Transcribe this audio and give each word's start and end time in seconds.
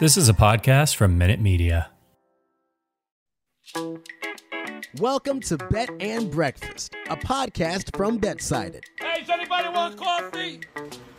This 0.00 0.16
is 0.16 0.30
a 0.30 0.32
podcast 0.32 0.96
from 0.96 1.18
Minute 1.18 1.40
Media. 1.40 1.90
Welcome 4.98 5.40
to 5.40 5.58
Bet 5.58 5.90
and 6.00 6.30
Breakfast, 6.30 6.94
a 7.10 7.18
podcast 7.18 7.94
from 7.94 8.16
Betsided. 8.16 8.82
Hey, 8.98 9.20
does 9.20 9.28
anybody 9.28 9.68
want 9.68 9.98
coffee? 9.98 10.60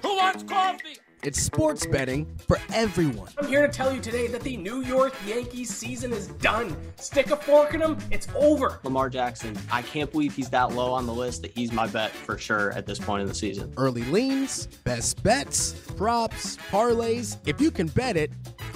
Who 0.02 0.16
wants 0.16 0.42
coffee? 0.42 0.98
It's 1.24 1.40
sports 1.40 1.86
betting 1.86 2.26
for 2.48 2.58
everyone. 2.74 3.30
I'm 3.38 3.46
here 3.46 3.62
to 3.62 3.72
tell 3.72 3.94
you 3.94 4.02
today 4.02 4.26
that 4.28 4.42
the 4.42 4.58
New 4.58 4.82
York 4.82 5.14
Yankees 5.28 5.70
season 5.70 6.12
is 6.14 6.28
done. 6.28 6.76
Stick 6.96 7.30
a 7.30 7.36
fork 7.36 7.76
in 7.76 7.82
them, 7.82 8.00
it's 8.10 8.28
over. 8.36 8.80
Lamar 8.84 9.08
Jackson, 9.08 9.56
I 9.72 9.84
can't 9.84 10.12
believe 10.12 10.36
he's 10.36 10.50
that 10.50 10.74
low 10.74 10.92
on 10.92 11.06
the 11.06 11.14
list 11.14 11.44
that 11.44 11.52
he's 11.52 11.72
my 11.72 11.86
bet 11.86 12.10
for 12.10 12.40
sure 12.40 12.72
at 12.72 12.88
this 12.88 12.98
point 12.98 13.22
in 13.22 13.28
the 13.28 13.36
season. 13.36 13.72
Early 13.78 14.04
leans, 14.06 14.66
best 14.84 15.22
bets, 15.22 15.74
props, 15.96 16.58
parlays. 16.72 17.38
If 17.46 17.62
you 17.62 17.70
can 17.70 17.88
bet 17.90 18.18
it, 18.18 18.32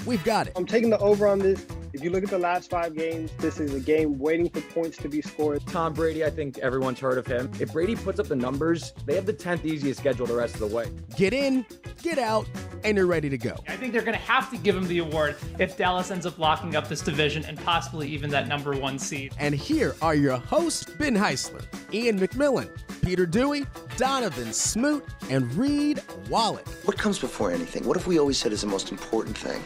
we've 0.06 0.24
got 0.24 0.46
it. 0.46 0.54
I'm 0.56 0.68
taking 0.68 0.92
the 0.92 1.00
over 1.00 1.26
on 1.28 1.40
this. 1.40 1.66
If 1.96 2.04
you 2.04 2.10
look 2.10 2.26
at 2.26 2.30
the 2.30 2.38
last 2.38 2.70
five 2.70 2.94
games, 2.94 3.32
this 3.40 3.58
is 3.58 3.74
a 3.74 3.80
game 3.80 4.20
waiting 4.20 4.50
for 4.50 4.60
points 4.60 4.98
to 4.98 5.08
be 5.08 5.22
scored. 5.22 5.66
Tom 5.66 5.94
Brady, 5.94 6.26
I 6.26 6.30
think 6.30 6.58
everyone's 6.58 7.00
heard 7.00 7.18
of 7.18 7.26
him. 7.26 7.50
If 7.58 7.72
Brady 7.72 7.96
puts 7.96 8.20
up 8.20 8.28
the 8.28 8.36
numbers, 8.36 8.92
they 9.06 9.16
have 9.16 9.26
the 9.26 9.34
10th 9.34 9.64
easiest 9.64 10.02
schedule 10.02 10.26
the 10.26 10.36
rest 10.36 10.56
of 10.56 10.60
the 10.60 10.76
way. 10.76 10.92
Get 11.16 11.32
in, 11.32 11.66
get 12.04 12.20
out, 12.20 12.50
and 12.84 12.98
you're 12.98 13.06
ready 13.06 13.30
to 13.30 13.38
go. 13.38 13.56
I 13.70 13.78
think 13.78 13.94
they're 13.94 14.02
going 14.02 14.18
to 14.18 14.26
have 14.26 14.52
to 14.52 14.58
give 14.58 14.76
him 14.76 14.90
the 14.90 14.98
award 14.98 15.38
if 15.58 15.78
Dallas 15.78 16.12
ends 16.12 16.26
up 16.26 16.38
locking 16.38 16.76
up 16.76 16.90
this 16.90 17.00
division 17.00 17.46
and 17.46 17.58
possibly 17.64 18.10
even 18.10 18.30
that 18.32 18.50
number 18.50 18.74
one 18.74 19.00
seed. 19.00 19.34
And 19.40 19.56
here 19.56 19.96
are 20.02 20.16
your 20.16 20.36
hosts, 20.36 20.84
Ben 21.00 21.16
Heisler, 21.16 21.64
Ian 21.94 22.20
McMillan, 22.20 22.70
Peter 23.04 23.26
Dewey, 23.26 23.66
Donovan 23.96 24.52
Smoot, 24.52 25.06
and 25.30 25.50
Reed 25.54 26.04
Wallach. 26.30 26.68
What 26.84 26.98
comes 26.98 27.20
before 27.20 27.54
anything? 27.54 27.86
What 27.86 27.96
have 27.96 28.06
we 28.06 28.20
always 28.20 28.38
said 28.38 28.52
is 28.52 28.60
the 28.60 28.68
most 28.68 28.92
important 28.92 29.38
thing? 29.38 29.64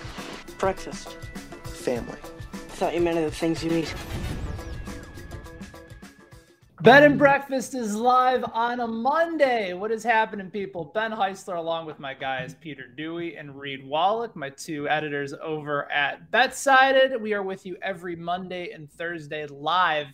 Breakfast. 0.60 1.16
Family. 1.80 2.18
I 2.54 2.58
thought 2.58 2.94
you 2.94 3.02
meant 3.02 3.18
the 3.18 3.32
things 3.32 3.64
you 3.64 3.72
eat. 3.72 3.94
Bet 6.82 7.04
and 7.04 7.18
Breakfast 7.18 7.74
is 7.74 7.96
live 7.96 8.44
on 8.54 8.80
a 8.80 8.88
Monday. 8.88 9.74
What 9.74 9.92
is 9.92 10.04
happening, 10.04 10.50
people? 10.50 10.92
Ben 10.94 11.12
Heisler, 11.12 11.58
along 11.58 11.86
with 11.86 12.00
my 12.00 12.14
guys 12.14 12.56
Peter 12.62 12.88
Dewey 12.88 13.36
and 13.38 13.60
Reed 13.60 13.86
Wallach, 13.86 14.36
my 14.36 14.50
two 14.50 14.88
editors 14.88 15.34
over 15.42 15.92
at 15.92 16.32
Betsided. 16.32 17.22
We 17.22 17.34
are 17.34 17.44
with 17.44 17.66
you 17.66 17.78
every 17.82 18.16
Monday 18.16 18.72
and 18.72 18.92
Thursday 18.92 19.46
live 19.48 20.08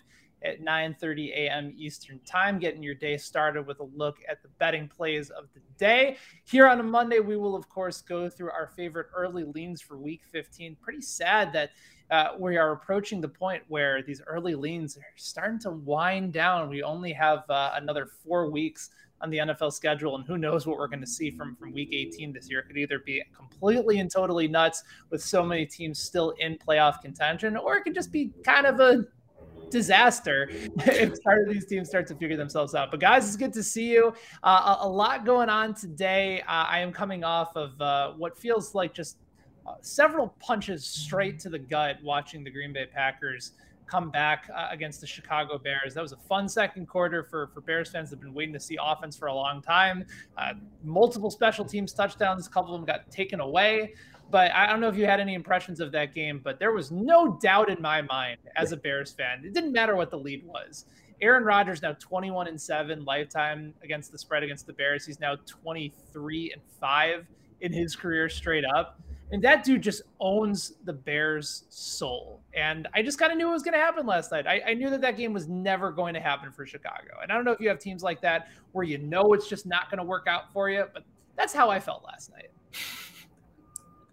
at 0.46 0.62
9:30 0.62 1.32
a.m. 1.32 1.74
Eastern 1.76 2.20
Time, 2.20 2.60
getting 2.60 2.84
your 2.84 2.94
day 2.94 3.18
started 3.18 3.66
with 3.66 3.80
a 3.80 3.88
look 3.96 4.18
at 4.30 4.42
the 4.42 4.50
betting 4.60 4.88
plays 4.88 5.30
of 5.30 5.46
the 5.54 5.62
day. 5.78 6.18
Here 6.46 6.68
on 6.68 6.80
a 6.80 6.84
Monday, 6.84 7.20
we 7.20 7.38
will 7.38 7.56
of 7.56 7.68
course 7.70 8.02
go 8.02 8.30
through 8.30 8.52
our 8.52 8.68
favorite 8.76 9.08
early 9.16 9.44
leans 9.44 9.82
for 9.82 9.98
Week 9.98 10.22
15. 10.32 10.78
Pretty 10.82 11.02
sad 11.02 11.52
that 11.54 11.72
uh, 12.12 12.30
we 12.38 12.58
are 12.58 12.72
approaching 12.72 13.20
the 13.20 13.28
point 13.28 13.64
where 13.68 14.04
these 14.04 14.22
early 14.28 14.56
leans 14.56 14.98
are 14.98 15.04
starting 15.16 15.60
to 15.60 15.72
wind 15.72 16.34
down. 16.34 16.70
We 16.70 16.84
only 16.84 17.12
have 17.14 17.50
uh, 17.50 17.72
another 17.76 18.06
four 18.06 18.50
weeks 18.52 18.92
on 19.22 19.30
the 19.30 19.38
NFL 19.38 19.74
schedule, 19.74 20.16
and 20.16 20.26
who 20.26 20.38
knows 20.38 20.68
what 20.68 20.78
we're 20.78 20.88
going 20.88 21.02
to 21.02 21.08
see 21.08 21.32
from 21.32 21.56
from 21.56 21.74
Week 21.74 21.90
18 21.92 22.34
this 22.34 22.50
year. 22.50 22.59
It 22.59 22.68
could 22.68 22.78
either 22.78 23.00
be 23.00 23.24
completely 23.36 24.00
and 24.00 24.12
totally 24.12 24.48
nuts 24.48 24.84
with 25.09 25.24
so 25.24 25.44
many 25.44 25.66
teams 25.66 26.00
still 26.00 26.32
in 26.40 26.58
playoff 26.58 27.02
contention, 27.02 27.58
or 27.58 27.78
it 27.78 27.84
could 27.84 27.96
just 27.96 28.12
be 28.12 28.32
kind 28.44 28.66
of 28.68 28.80
a 28.80 29.06
disaster 29.70 30.50
if 30.52 31.22
part 31.24 31.42
of 31.42 31.54
these 31.54 31.66
teams 31.66 31.90
start 31.90 32.08
to 32.08 32.16
figure 32.16 32.38
themselves 32.38 32.76
out. 32.76 32.92
But 32.92 33.00
guys, 33.00 33.28
it's 33.28 33.36
good 33.36 33.54
to 33.54 33.64
see 33.64 33.92
you. 33.92 34.14
Uh, 34.44 34.78
a, 34.82 34.88
lot 34.88 35.26
going 35.26 35.50
on 35.50 35.74
today. 35.74 36.42
Uh, 36.42 36.66
I 36.68 36.80
am 36.80 36.92
coming 36.92 37.24
off 37.24 37.56
of 37.56 37.80
uh, 37.82 38.12
what 38.14 38.38
feels 38.38 38.76
like 38.76 38.94
just 38.94 39.18
uh, 39.68 39.74
several 39.82 40.36
punches 40.40 40.86
straight 40.86 41.40
to 41.40 41.50
the 41.50 41.60
gut 41.60 41.98
watching 42.04 42.44
the 42.44 42.52
Green 42.52 42.72
Bay 42.72 42.86
Packers 42.86 43.54
come 43.88 44.10
back 44.10 44.50
uh, 44.56 44.68
against 44.72 45.02
the 45.02 45.08
Chicago 45.08 45.58
Bears. 45.58 45.94
That 45.94 46.02
was 46.02 46.12
a 46.12 46.18
fun 46.18 46.50
second 46.50 46.88
quarter 46.88 47.24
for, 47.24 47.48
for 47.48 47.62
Bears 47.62 47.90
fans 47.90 48.09
that 48.09 48.18
have 48.18 48.24
been 48.24 48.34
waiting 48.34 48.54
to 48.54 48.59
see 48.59 48.78
offense 48.81 49.16
for 49.16 49.28
a 49.28 49.34
long 49.34 49.62
time. 49.62 50.06
Uh, 50.38 50.54
multiple 50.84 51.30
special 51.30 51.66
teams 51.66 51.94
touchdowns, 51.94 52.48
a 52.48 52.50
couple 52.50 52.74
of 52.74 52.81
them 52.81 52.86
got 52.86 53.09
taken 53.12 53.40
away. 53.40 53.94
But 54.31 54.52
I 54.53 54.68
don't 54.68 54.81
know 54.81 54.90
if 54.90 54.97
you 54.97 55.06
had 55.06 55.19
any 55.19 55.34
impressions 55.34 55.80
of 55.80 55.91
that 55.91 56.13
game, 56.13 56.41
but 56.44 56.59
there 56.59 56.72
was 56.72 56.91
no 56.91 57.38
doubt 57.41 57.69
in 57.69 57.81
my 57.81 58.02
mind 58.02 58.38
as 58.56 58.72
a 58.72 58.78
Bears 58.78 59.12
fan. 59.12 59.44
It 59.46 59.53
didn't 59.53 59.72
matter 59.72 59.96
what 59.96 60.09
the 60.09 60.18
lead 60.18 60.46
was. 60.46 60.86
Aaron 61.22 61.44
Rodgers 61.44 61.81
now 61.81 61.94
21 61.94 62.47
and 62.47 62.59
7 62.59 63.06
lifetime 63.06 63.74
against 63.84 64.12
the 64.12 64.18
spread 64.18 64.44
against 64.44 64.68
the 64.68 64.74
Bears. 64.74 65.06
He's 65.06 65.19
now 65.19 65.36
23 65.46 66.52
and 66.53 66.62
5 66.80 67.25
in 67.62 67.72
his 67.72 67.96
career 67.96 68.28
straight 68.30 68.66
up. 68.66 69.00
And 69.31 69.44
that 69.44 69.63
dude 69.63 69.81
just 69.81 70.03
owns 70.19 70.74
the 70.84 70.94
Bears' 70.94 71.66
soul. 71.69 72.42
And 72.53 72.88
I 72.94 73.02
just 73.02 73.18
kind 73.18 73.31
of 73.31 73.38
knew 73.38 73.50
it 73.50 73.53
was 73.53 73.63
going 73.63 73.74
to 73.74 73.80
happen 73.80 74.06
last 74.06 74.31
night. 74.31 74.46
I, 74.46 74.62
I, 74.68 74.74
knew 74.75 74.90
that 74.92 75.02
that 75.02 75.18
game 75.18 75.34
was 75.34 75.47
never 75.47 75.92
going 75.92 76.13
to 76.13 76.19
happen 76.19 76.52
for 76.52 76.66
Chicago. 76.66 77.19
And 77.24 77.31
I 77.31 77.36
don't 77.36 77.44
know 77.44 77.52
if 77.52 77.59
you 77.59 77.68
have 77.69 77.80
teams 77.80 78.03
like 78.03 78.22
that 78.22 78.50
where 78.74 78.84
you 78.84 79.00
know 79.00 79.34
it's 79.34 79.47
just 79.47 79.66
not 79.66 79.90
going 79.90 79.97
to 79.97 80.03
work 80.03 80.28
out 80.28 80.53
for 80.53 80.69
you, 80.69 80.86
but 80.94 81.03
that's 81.36 81.53
how 81.53 81.72
I 81.72 81.80
felt 81.80 82.03
last 82.03 82.31
night. 82.31 82.52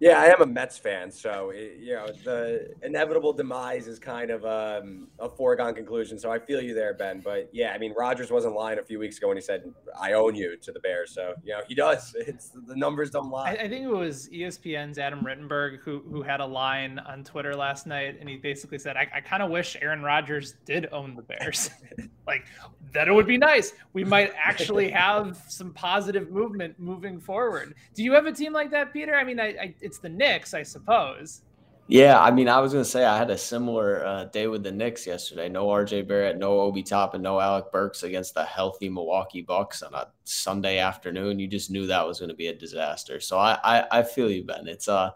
Yeah, 0.03 0.19
I 0.19 0.25
am 0.25 0.41
a 0.41 0.45
Mets 0.45 0.77
fan, 0.77 1.09
so 1.09 1.51
it, 1.51 1.77
you 1.79 1.93
know 1.93 2.07
the 2.25 2.73
inevitable 2.83 3.31
demise 3.31 3.87
is 3.87 3.99
kind 3.99 4.31
of 4.31 4.43
um, 4.43 5.07
a 5.17 5.29
foregone 5.29 5.73
conclusion. 5.73 6.19
So 6.19 6.29
I 6.29 6.39
feel 6.39 6.61
you 6.61 6.73
there, 6.73 6.93
Ben. 6.93 7.21
But 7.21 7.49
yeah, 7.53 7.71
I 7.71 7.77
mean, 7.77 7.93
Rodgers 7.97 8.29
wasn't 8.29 8.53
lying 8.53 8.79
a 8.79 8.83
few 8.83 8.99
weeks 8.99 9.17
ago 9.17 9.29
when 9.29 9.37
he 9.37 9.41
said, 9.41 9.63
"I 9.97 10.11
own 10.11 10.35
you" 10.35 10.57
to 10.57 10.73
the 10.73 10.81
Bears. 10.81 11.13
So 11.13 11.35
you 11.41 11.53
know 11.53 11.61
he 11.69 11.73
does. 11.73 12.13
It's 12.33 12.49
the 12.49 12.75
numbers 12.75 13.11
don't 13.11 13.29
lie. 13.29 13.51
I, 13.51 13.63
I 13.63 13.69
think 13.69 13.85
it 13.85 13.95
was 13.95 14.27
ESPN's 14.27 14.97
Adam 14.97 15.21
Rittenberg 15.21 15.79
who 15.79 16.03
who 16.11 16.21
had 16.21 16.41
a 16.41 16.45
line 16.45 16.99
on 16.99 17.23
Twitter 17.23 17.55
last 17.55 17.87
night, 17.87 18.17
and 18.19 18.27
he 18.27 18.35
basically 18.35 18.79
said, 18.79 18.97
"I, 18.97 19.07
I 19.15 19.21
kind 19.21 19.41
of 19.41 19.51
wish 19.51 19.77
Aaron 19.81 20.01
Rodgers 20.01 20.55
did 20.65 20.89
own 20.91 21.15
the 21.15 21.21
Bears. 21.21 21.69
like 22.27 22.45
that, 22.91 23.07
it 23.07 23.13
would 23.13 23.27
be 23.27 23.37
nice. 23.37 23.71
We 23.93 24.03
might 24.03 24.33
actually 24.35 24.89
have 24.91 25.41
some 25.47 25.71
positive 25.71 26.29
movement 26.29 26.77
moving 26.77 27.21
forward." 27.21 27.75
Do 27.93 28.03
you 28.03 28.11
have 28.11 28.25
a 28.25 28.33
team 28.33 28.51
like 28.51 28.69
that, 28.71 28.91
Peter? 28.91 29.15
I 29.15 29.23
mean, 29.23 29.39
I, 29.39 29.47
I 29.47 29.75
it's 29.93 29.99
the 29.99 30.09
Knicks, 30.09 30.55
I 30.55 30.63
suppose. 30.63 31.43
Yeah, 31.87 32.19
I 32.19 32.31
mean, 32.31 32.49
I 32.49 32.59
was 32.59 32.73
gonna 32.73 32.83
say 32.83 33.05
I 33.05 33.15
had 33.15 33.29
a 33.29 33.37
similar 33.37 34.03
uh, 34.03 34.23
day 34.25 34.47
with 34.47 34.63
the 34.63 34.71
Knicks 34.71 35.05
yesterday. 35.05 35.49
No 35.49 35.69
R.J. 35.69 36.03
Barrett, 36.03 36.37
no 36.37 36.61
Obi 36.61 36.81
Toppin, 36.81 37.17
and 37.17 37.23
no 37.23 37.39
Alec 37.39 37.71
Burks 37.71 38.01
against 38.01 38.33
the 38.33 38.43
healthy 38.43 38.89
Milwaukee 38.89 39.43
Bucks 39.43 39.83
on 39.83 39.93
a 39.93 40.07
Sunday 40.23 40.79
afternoon. 40.79 41.37
You 41.37 41.47
just 41.47 41.69
knew 41.69 41.85
that 41.85 42.07
was 42.07 42.17
going 42.19 42.29
to 42.29 42.35
be 42.35 42.47
a 42.47 42.55
disaster. 42.55 43.19
So 43.19 43.37
I, 43.37 43.59
I, 43.63 43.99
I 43.99 44.03
feel 44.03 44.31
you, 44.31 44.43
Ben. 44.45 44.67
It's 44.67 44.87
uh, 44.87 45.11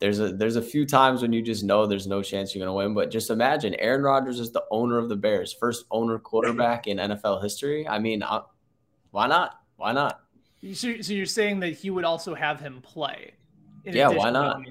there's 0.00 0.20
a 0.20 0.32
there's 0.32 0.56
a 0.56 0.62
few 0.62 0.84
times 0.84 1.22
when 1.22 1.32
you 1.32 1.40
just 1.40 1.64
know 1.64 1.86
there's 1.86 2.08
no 2.08 2.22
chance 2.22 2.54
you're 2.54 2.66
going 2.66 2.74
to 2.74 2.86
win. 2.86 2.92
But 2.92 3.10
just 3.10 3.30
imagine 3.30 3.74
Aaron 3.76 4.02
Rodgers 4.02 4.38
is 4.38 4.50
the 4.50 4.64
owner 4.70 4.98
of 4.98 5.08
the 5.08 5.16
Bears, 5.16 5.54
first 5.54 5.86
owner 5.90 6.18
quarterback 6.18 6.86
in 6.88 6.98
NFL 6.98 7.42
history. 7.42 7.88
I 7.88 8.00
mean, 8.00 8.22
uh, 8.22 8.42
why 9.12 9.28
not? 9.28 9.60
Why 9.76 9.92
not? 9.92 10.20
So, 10.74 11.00
so 11.00 11.12
you're 11.14 11.24
saying 11.24 11.60
that 11.60 11.70
he 11.70 11.88
would 11.88 12.04
also 12.04 12.34
have 12.34 12.60
him 12.60 12.82
play? 12.82 13.32
Yeah, 13.84 14.08
why 14.08 14.30
not? 14.30 14.62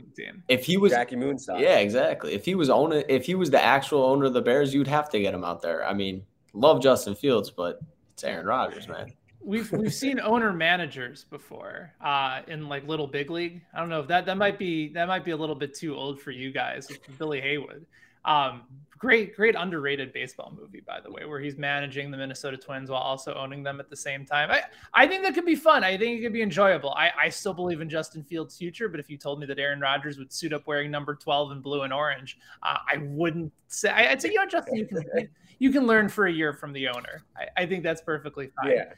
If 0.48 0.66
he 0.66 0.78
was 0.78 0.92
Jackie 0.92 1.16
Moonside. 1.16 1.62
Yeah, 1.62 1.78
exactly. 1.80 2.34
If 2.34 2.46
he 2.46 2.56
was 2.56 2.70
owner, 2.70 3.04
if 3.10 3.26
he 3.26 3.36
was 3.36 3.50
the 3.50 3.62
actual 3.62 4.04
owner 4.04 4.26
of 4.26 4.34
the 4.34 4.42
Bears, 4.42 4.74
you'd 4.74 4.88
have 4.88 5.10
to 5.10 5.20
get 5.20 5.34
him 5.34 5.44
out 5.44 5.62
there. 5.62 5.86
I 5.86 5.94
mean, 5.94 6.24
love 6.54 6.82
Justin 6.82 7.16
Fields, 7.16 7.50
but 7.50 7.80
it's 8.14 8.24
Aaron 8.24 8.46
Rodgers, 8.46 8.88
man. 8.88 9.14
We've 9.42 9.72
we've 9.72 9.94
seen 9.94 10.20
owner 10.20 10.52
managers 10.52 11.24
before 11.24 11.94
uh, 12.02 12.42
in 12.48 12.68
like 12.68 12.88
Little 12.88 13.08
Big 13.08 13.30
League. 13.30 13.62
I 13.74 13.80
don't 13.80 13.90
know 13.90 14.02
if 14.02 14.08
that 14.10 14.26
that 14.26 14.38
might 14.38 14.60
be 14.60 14.90
that 14.90 15.08
might 15.08 15.24
be 15.24 15.32
a 15.32 15.38
little 15.38 15.56
bit 15.56 15.74
too 15.74 15.96
old 15.96 16.22
for 16.22 16.32
you 16.32 16.52
guys. 16.52 16.88
Billy 17.18 17.40
Heywood. 17.40 17.86
Um, 18.30 18.62
great, 19.00 19.36
great 19.36 19.56
underrated 19.58 20.14
baseball 20.14 20.54
movie, 20.56 20.82
by 20.86 21.00
the 21.00 21.10
way, 21.10 21.26
where 21.26 21.40
he's 21.40 21.58
managing 21.58 22.12
the 22.12 22.18
Minnesota 22.18 22.58
Twins 22.58 22.92
while 22.92 23.02
also 23.02 23.34
owning 23.34 23.64
them 23.64 23.80
at 23.80 23.90
the 23.90 23.96
same 23.96 24.26
time. 24.26 24.52
I, 24.52 24.62
I 24.94 25.08
think 25.08 25.24
that 25.24 25.34
could 25.34 25.46
be 25.46 25.56
fun. 25.56 25.84
I 25.84 25.98
think 25.98 26.20
it 26.20 26.24
could 26.24 26.34
be 26.34 26.42
enjoyable. 26.42 26.92
I, 26.92 27.10
I 27.20 27.30
still 27.30 27.54
believe 27.54 27.82
in 27.82 27.90
Justin 27.90 28.24
Fields' 28.24 28.58
future, 28.58 28.90
but 28.90 29.00
if 29.00 29.10
you 29.10 29.18
told 29.18 29.40
me 29.40 29.48
that 29.48 29.58
Aaron 29.58 29.80
Rodgers 29.80 30.20
would 30.20 30.32
suit 30.32 30.54
up 30.54 30.68
wearing 30.68 30.92
number 30.92 31.16
12 31.16 31.54
in 31.54 31.62
blue 31.62 31.84
and 31.84 31.94
orange, 31.94 32.38
uh, 32.62 32.78
I 32.92 32.98
wouldn't 32.98 33.52
say, 33.68 33.90
I'd 33.90 34.22
say, 34.22 34.30
you 34.30 34.36
know, 34.36 34.46
Justin, 34.46 34.76
you 34.76 34.86
can, 34.86 35.30
you 35.60 35.72
can 35.72 35.86
learn 35.86 36.10
for 36.10 36.28
a 36.28 36.32
year 36.32 36.54
from 36.54 36.74
the 36.74 36.88
owner. 36.88 37.24
I, 37.38 37.64
I 37.64 37.66
think 37.66 37.84
that's 37.84 38.02
perfectly 38.02 38.50
fine. 38.62 38.72
Yeah. 38.72 38.94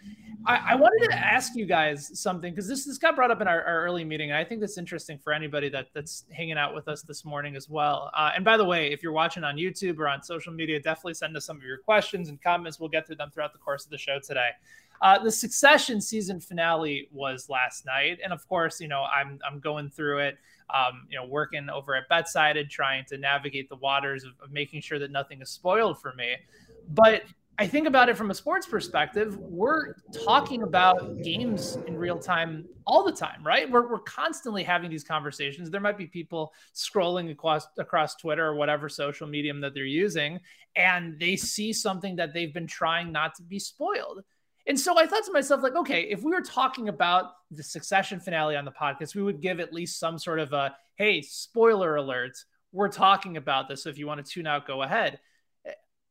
I, 0.46 0.72
I, 0.72 0.76
wanted 0.76 1.08
to 1.10 1.16
ask 1.16 1.56
you 1.56 1.66
guys 1.66 2.20
something 2.20 2.52
because 2.52 2.68
this, 2.68 2.86
this 2.86 2.98
got 2.98 3.16
brought 3.16 3.30
up 3.30 3.42
in 3.42 3.48
our, 3.48 3.64
our, 3.64 3.84
early 3.84 4.04
meeting. 4.04 4.32
And 4.32 4.38
I 4.38 4.44
think 4.44 4.60
that's 4.60 4.78
interesting 4.78 5.20
for 5.20 5.34
anybody 5.34 5.70
that, 5.70 5.88
that's 5.94 6.26
hanging 6.32 6.58
out 6.58 6.74
with 6.74 6.88
us 6.88 7.04
this 7.04 7.26
morning 7.26 7.56
as 7.56 7.70
well. 7.70 8.10
Uh, 8.16 8.32
and 8.36 8.44
by 8.44 8.58
the 8.58 8.66
way, 8.66 8.92
if 8.92 9.04
you're 9.04 9.12
watching 9.12 9.21
on 9.44 9.56
YouTube 9.56 10.00
or 10.00 10.08
on 10.08 10.24
social 10.24 10.54
media, 10.54 10.80
definitely 10.80 11.14
send 11.14 11.36
us 11.36 11.46
some 11.46 11.58
of 11.58 11.64
your 11.64 11.78
questions 11.78 12.30
and 12.30 12.42
comments. 12.42 12.80
We'll 12.80 12.90
get 12.90 13.06
through 13.06 13.18
them 13.18 13.30
throughout 13.32 13.54
the 13.54 13.60
course 13.60 13.86
of 13.86 13.92
the 13.92 13.98
show 13.98 14.20
today. 14.20 14.50
Uh, 15.02 15.18
the 15.18 15.32
Succession 15.32 16.00
season 16.00 16.40
finale 16.40 17.08
was 17.12 17.50
last 17.50 17.86
night, 17.86 18.20
and 18.24 18.32
of 18.32 18.48
course, 18.48 18.80
you 18.80 18.88
know 18.88 19.04
I'm 19.04 19.40
I'm 19.50 19.60
going 19.60 19.90
through 19.90 20.20
it. 20.20 20.38
Um, 20.70 21.08
you 21.10 21.18
know, 21.18 21.26
working 21.26 21.70
over 21.70 21.96
at 21.96 22.08
Betsided, 22.08 22.70
trying 22.70 23.04
to 23.06 23.18
navigate 23.18 23.68
the 23.68 23.76
waters 23.76 24.24
of, 24.24 24.32
of 24.42 24.52
making 24.54 24.82
sure 24.82 25.00
that 25.00 25.12
nothing 25.12 25.42
is 25.42 25.50
spoiled 25.50 26.00
for 26.00 26.14
me. 26.14 26.36
But 26.88 27.24
I 27.58 27.68
think 27.68 27.86
about 27.86 28.10
it 28.10 28.18
from 28.18 28.32
a 28.32 28.34
sports 28.34 28.66
perspective. 28.66 29.38
We're 29.38 29.94
talking 30.26 30.64
about 30.64 31.22
games 31.22 31.78
in 31.86 31.96
real 31.96 32.18
time 32.18 32.66
all 32.88 33.04
the 33.04 33.12
time, 33.12 33.46
right? 33.46 33.70
We're, 33.70 33.88
we're 33.88 34.00
constantly 34.00 34.64
having 34.64 34.90
these 34.90 35.04
conversations. 35.04 35.70
There 35.70 35.82
might 35.82 35.98
be 35.98 36.08
people 36.08 36.54
scrolling 36.74 37.30
across 37.30 37.68
across 37.78 38.16
Twitter 38.16 38.48
or 38.48 38.56
whatever 38.56 38.90
social 38.90 39.28
medium 39.28 39.62
that 39.62 39.76
they're 39.76 39.84
using, 39.84 40.40
and 40.76 41.20
they 41.20 41.36
see 41.36 41.72
something 41.72 42.16
that 42.16 42.34
they've 42.34 42.54
been 42.54 42.68
trying 42.68 43.12
not 43.12 43.36
to 43.36 43.44
be 43.44 43.60
spoiled. 43.60 44.24
And 44.68 44.80
so 44.80 44.98
I 44.98 45.06
thought 45.06 45.26
to 45.26 45.32
myself, 45.32 45.62
like, 45.62 45.76
okay, 45.76 46.04
if 46.04 46.24
we 46.24 46.32
were 46.32 46.42
talking 46.42 46.90
about 46.90 47.32
the 47.50 47.64
Succession 47.64 48.20
finale 48.20 48.56
on 48.56 48.66
the 48.66 48.72
podcast, 48.72 49.16
we 49.16 49.24
would 49.24 49.42
give 49.42 49.60
at 49.60 49.74
least 49.74 50.00
some 50.00 50.18
sort 50.18 50.40
of 50.40 50.54
a, 50.54 50.76
hey, 50.96 51.22
spoiler 51.22 51.96
alert, 51.96 52.38
we're 52.72 52.90
talking 52.90 53.38
about 53.38 53.68
this. 53.68 53.84
So 53.84 53.90
if 53.90 53.98
you 53.98 54.08
want 54.08 54.24
to 54.26 54.32
tune 54.32 54.48
out, 54.48 54.68
go 54.68 54.84
ahead. 54.84 55.20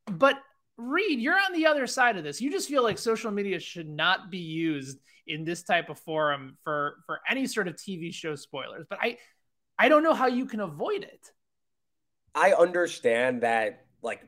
But 0.05 0.35
Reed, 0.81 1.19
you're 1.19 1.35
on 1.35 1.53
the 1.53 1.65
other 1.65 1.87
side 1.87 2.17
of 2.17 2.23
this. 2.23 2.41
You 2.41 2.51
just 2.51 2.67
feel 2.67 2.83
like 2.83 2.97
social 2.97 3.31
media 3.31 3.59
should 3.59 3.87
not 3.89 4.31
be 4.31 4.39
used 4.39 4.99
in 5.27 5.45
this 5.45 5.63
type 5.63 5.89
of 5.89 5.99
forum 5.99 6.57
for 6.63 6.97
for 7.05 7.19
any 7.29 7.45
sort 7.45 7.67
of 7.67 7.75
TV 7.75 8.13
show 8.13 8.35
spoilers. 8.35 8.85
But 8.89 8.99
I 9.01 9.17
I 9.77 9.89
don't 9.89 10.03
know 10.03 10.13
how 10.13 10.27
you 10.27 10.45
can 10.45 10.59
avoid 10.59 11.03
it. 11.03 11.31
I 12.33 12.53
understand 12.53 13.41
that 13.41 13.85
like 14.01 14.25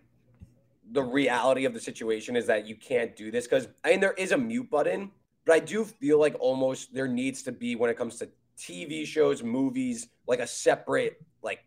the 0.91 1.03
reality 1.03 1.65
of 1.65 1.73
the 1.73 1.79
situation 1.79 2.35
is 2.35 2.47
that 2.47 2.67
you 2.67 2.75
can't 2.75 3.15
do 3.15 3.31
this 3.31 3.45
because 3.45 3.67
I 3.83 3.91
mean 3.91 3.99
there 3.99 4.13
is 4.13 4.31
a 4.31 4.37
mute 4.37 4.69
button, 4.69 5.11
but 5.45 5.53
I 5.53 5.59
do 5.59 5.85
feel 5.85 6.19
like 6.19 6.35
almost 6.39 6.93
there 6.93 7.07
needs 7.07 7.43
to 7.43 7.51
be 7.51 7.75
when 7.75 7.89
it 7.89 7.97
comes 7.97 8.17
to 8.17 8.29
TV 8.57 9.05
shows, 9.05 9.41
movies, 9.41 10.07
like 10.27 10.39
a 10.39 10.47
separate 10.47 11.21
like 11.41 11.63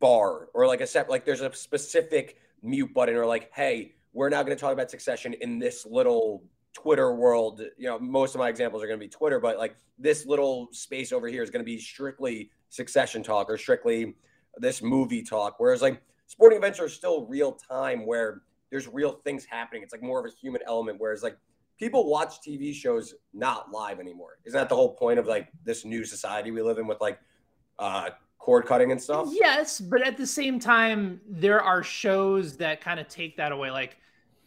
bar 0.00 0.48
or 0.54 0.66
like 0.66 0.80
a 0.80 0.86
set 0.86 1.08
like 1.08 1.24
there's 1.24 1.40
a 1.40 1.52
specific 1.54 2.36
mute 2.64 2.92
button 2.94 3.14
or 3.14 3.26
like, 3.26 3.50
hey, 3.54 3.94
we're 4.12 4.28
now 4.28 4.42
going 4.42 4.56
to 4.56 4.60
talk 4.60 4.72
about 4.72 4.90
succession 4.90 5.34
in 5.34 5.58
this 5.58 5.86
little 5.86 6.42
Twitter 6.72 7.14
world. 7.14 7.62
You 7.76 7.88
know, 7.88 7.98
most 7.98 8.34
of 8.34 8.38
my 8.38 8.48
examples 8.48 8.82
are 8.82 8.86
going 8.86 8.98
to 8.98 9.04
be 9.04 9.10
Twitter, 9.10 9.38
but 9.38 9.58
like 9.58 9.76
this 9.98 10.26
little 10.26 10.68
space 10.72 11.12
over 11.12 11.28
here 11.28 11.42
is 11.42 11.50
going 11.50 11.60
to 11.60 11.64
be 11.64 11.78
strictly 11.78 12.50
succession 12.68 13.22
talk 13.22 13.48
or 13.48 13.58
strictly 13.58 14.14
this 14.56 14.82
movie 14.82 15.22
talk. 15.22 15.56
Whereas 15.58 15.82
like 15.82 16.02
sporting 16.26 16.58
events 16.58 16.80
are 16.80 16.88
still 16.88 17.26
real 17.26 17.52
time 17.52 18.06
where 18.06 18.42
there's 18.70 18.88
real 18.88 19.20
things 19.24 19.44
happening. 19.44 19.82
It's 19.82 19.92
like 19.92 20.02
more 20.02 20.24
of 20.24 20.26
a 20.26 20.34
human 20.36 20.62
element. 20.66 20.98
Whereas 20.98 21.22
like 21.22 21.36
people 21.78 22.08
watch 22.08 22.40
TV 22.46 22.74
shows 22.74 23.14
not 23.32 23.70
live 23.70 24.00
anymore. 24.00 24.38
Isn't 24.44 24.58
that 24.58 24.68
the 24.68 24.76
whole 24.76 24.94
point 24.94 25.18
of 25.18 25.26
like 25.26 25.48
this 25.64 25.84
new 25.84 26.04
society 26.04 26.50
we 26.50 26.62
live 26.62 26.78
in 26.78 26.86
with 26.86 27.00
like 27.00 27.18
uh 27.78 28.10
cord 28.44 28.66
cutting 28.66 28.92
and 28.92 29.00
stuff? 29.00 29.28
Yes, 29.32 29.80
but 29.80 30.06
at 30.06 30.18
the 30.18 30.26
same 30.26 30.58
time, 30.58 31.18
there 31.26 31.62
are 31.62 31.82
shows 31.82 32.58
that 32.58 32.82
kind 32.82 33.00
of 33.00 33.08
take 33.08 33.38
that 33.38 33.52
away. 33.52 33.70
Like 33.70 33.96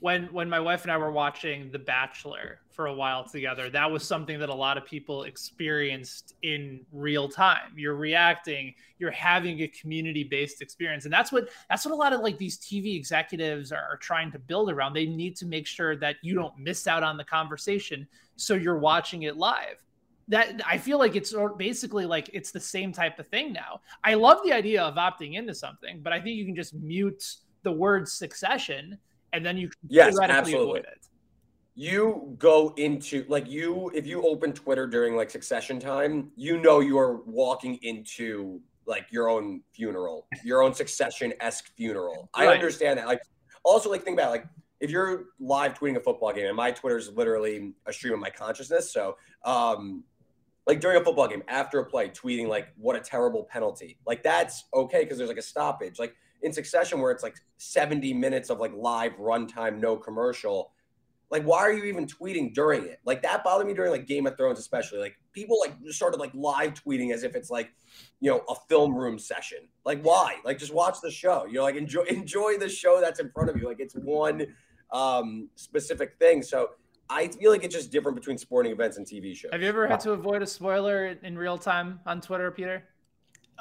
when 0.01 0.25
when 0.25 0.47
my 0.47 0.59
wife 0.59 0.83
and 0.83 0.91
I 0.91 0.97
were 0.97 1.11
watching 1.11 1.71
The 1.71 1.79
Bachelor 1.79 2.59
for 2.69 2.85
a 2.85 2.93
while 2.93 3.27
together, 3.27 3.71
that 3.71 3.89
was 3.89 4.03
something 4.03 4.37
that 4.37 4.49
a 4.49 4.53
lot 4.53 4.77
of 4.77 4.85
people 4.85 5.23
experienced 5.23 6.35
in 6.43 6.81
real 6.91 7.27
time. 7.27 7.71
You're 7.75 7.95
reacting, 7.95 8.75
you're 8.99 9.09
having 9.09 9.61
a 9.61 9.67
community-based 9.69 10.61
experience. 10.61 11.05
And 11.05 11.11
that's 11.11 11.31
what 11.31 11.49
that's 11.67 11.83
what 11.83 11.91
a 11.91 11.97
lot 11.97 12.13
of 12.13 12.21
like 12.21 12.37
these 12.37 12.59
TV 12.59 12.95
executives 12.95 13.71
are, 13.71 13.81
are 13.81 13.97
trying 13.97 14.31
to 14.31 14.37
build 14.37 14.69
around. 14.69 14.93
They 14.93 15.07
need 15.07 15.35
to 15.37 15.47
make 15.47 15.65
sure 15.65 15.95
that 15.95 16.17
you 16.21 16.35
don't 16.35 16.55
miss 16.59 16.85
out 16.85 17.01
on 17.01 17.17
the 17.17 17.23
conversation 17.23 18.07
so 18.35 18.53
you're 18.53 18.77
watching 18.77 19.23
it 19.23 19.37
live 19.37 19.86
that 20.29 20.61
I 20.65 20.77
feel 20.77 20.99
like 20.99 21.15
it's 21.15 21.33
basically 21.57 22.05
like 22.05 22.29
it's 22.33 22.51
the 22.51 22.59
same 22.59 22.91
type 22.91 23.19
of 23.19 23.27
thing 23.27 23.53
now. 23.53 23.81
I 24.03 24.15
love 24.15 24.39
the 24.43 24.51
idea 24.51 24.83
of 24.83 24.95
opting 24.95 25.35
into 25.35 25.53
something, 25.53 26.01
but 26.01 26.11
I 26.13 26.19
think 26.19 26.35
you 26.35 26.45
can 26.45 26.55
just 26.55 26.73
mute 26.73 27.23
the 27.63 27.71
word 27.71 28.07
succession 28.07 28.97
and 29.33 29.45
then 29.45 29.57
you 29.57 29.69
can 29.69 29.79
yes, 29.87 30.17
absolutely. 30.19 30.63
avoid 30.63 30.85
it. 30.85 31.07
You 31.75 32.35
go 32.39 32.73
into 32.77 33.25
like 33.27 33.47
you 33.47 33.91
if 33.93 34.07
you 34.07 34.23
open 34.23 34.51
Twitter 34.51 34.87
during 34.87 35.15
like 35.15 35.29
succession 35.29 35.79
time, 35.79 36.31
you 36.35 36.59
know 36.59 36.79
you're 36.79 37.21
walking 37.25 37.77
into 37.83 38.59
like 38.85 39.05
your 39.11 39.29
own 39.29 39.61
funeral, 39.73 40.27
your 40.43 40.63
own 40.63 40.73
succession 40.73 41.33
esque 41.39 41.71
funeral. 41.75 42.29
Right. 42.35 42.49
I 42.49 42.53
understand 42.53 42.97
that. 42.99 43.07
Like 43.07 43.21
also 43.63 43.91
like 43.91 44.03
think 44.03 44.17
about 44.17 44.29
it, 44.29 44.31
like 44.31 44.47
if 44.79 44.89
you're 44.89 45.25
live 45.39 45.77
tweeting 45.77 45.97
a 45.97 45.99
football 45.99 46.33
game, 46.33 46.47
and 46.47 46.55
my 46.55 46.71
Twitter 46.71 46.97
is 46.97 47.11
literally 47.11 47.73
a 47.85 47.93
stream 47.93 48.13
of 48.13 48.19
my 48.19 48.29
consciousness. 48.29 48.91
So 48.91 49.17
um 49.45 50.03
like 50.67 50.81
during 50.81 51.01
a 51.01 51.03
football 51.03 51.27
game 51.27 51.43
after 51.47 51.79
a 51.79 51.85
play 51.85 52.09
tweeting 52.09 52.47
like 52.47 52.67
what 52.77 52.95
a 52.95 52.99
terrible 52.99 53.45
penalty. 53.45 53.97
Like 54.05 54.21
that's 54.21 54.65
okay 54.73 55.03
because 55.03 55.17
there's 55.17 55.29
like 55.29 55.37
a 55.37 55.41
stoppage. 55.41 55.97
Like 55.97 56.15
in 56.43 56.53
succession 56.53 56.99
where 56.99 57.11
it's 57.11 57.23
like 57.23 57.35
70 57.57 58.13
minutes 58.13 58.49
of 58.49 58.59
like 58.59 58.73
live 58.75 59.13
runtime 59.13 59.79
no 59.79 59.95
commercial 59.95 60.71
like 61.29 61.43
why 61.43 61.59
are 61.59 61.73
you 61.73 61.83
even 61.85 62.05
tweeting 62.05 62.53
during 62.53 62.85
it? 62.85 62.99
Like 63.05 63.21
that 63.23 63.43
bothered 63.43 63.67
me 63.67 63.73
during 63.73 63.91
like 63.91 64.07
game 64.07 64.27
of 64.27 64.37
thrones 64.37 64.59
especially. 64.59 64.99
Like 64.99 65.17
people 65.33 65.59
like 65.59 65.73
started 65.89 66.19
like 66.19 66.31
live 66.33 66.73
tweeting 66.73 67.13
as 67.13 67.23
if 67.23 67.35
it's 67.35 67.49
like 67.49 67.71
you 68.21 68.31
know 68.31 68.43
a 68.49 68.55
film 68.69 68.95
room 68.95 69.19
session. 69.19 69.59
Like 69.83 70.01
why? 70.03 70.37
Like 70.45 70.57
just 70.57 70.73
watch 70.73 70.97
the 71.01 71.11
show. 71.11 71.45
You 71.45 71.55
know 71.55 71.63
like 71.63 71.75
enjoy 71.75 72.03
enjoy 72.09 72.57
the 72.57 72.69
show 72.69 73.01
that's 73.01 73.19
in 73.19 73.29
front 73.31 73.49
of 73.49 73.57
you. 73.57 73.67
Like 73.67 73.79
it's 73.79 73.95
one 73.95 74.47
um 74.91 75.49
specific 75.55 76.15
thing. 76.17 76.41
So 76.41 76.69
I 77.09 77.27
feel 77.27 77.51
like 77.51 77.63
it's 77.63 77.73
just 77.73 77.91
different 77.91 78.15
between 78.15 78.37
sporting 78.37 78.71
events 78.71 78.97
and 78.97 79.05
TV 79.05 79.35
shows. 79.35 79.51
Have 79.51 79.61
you 79.61 79.67
ever 79.67 79.87
had 79.87 79.99
to 80.01 80.11
avoid 80.11 80.41
a 80.41 80.47
spoiler 80.47 81.17
in 81.23 81.37
real 81.37 81.57
time 81.57 81.99
on 82.05 82.21
Twitter, 82.21 82.51
Peter? 82.51 82.83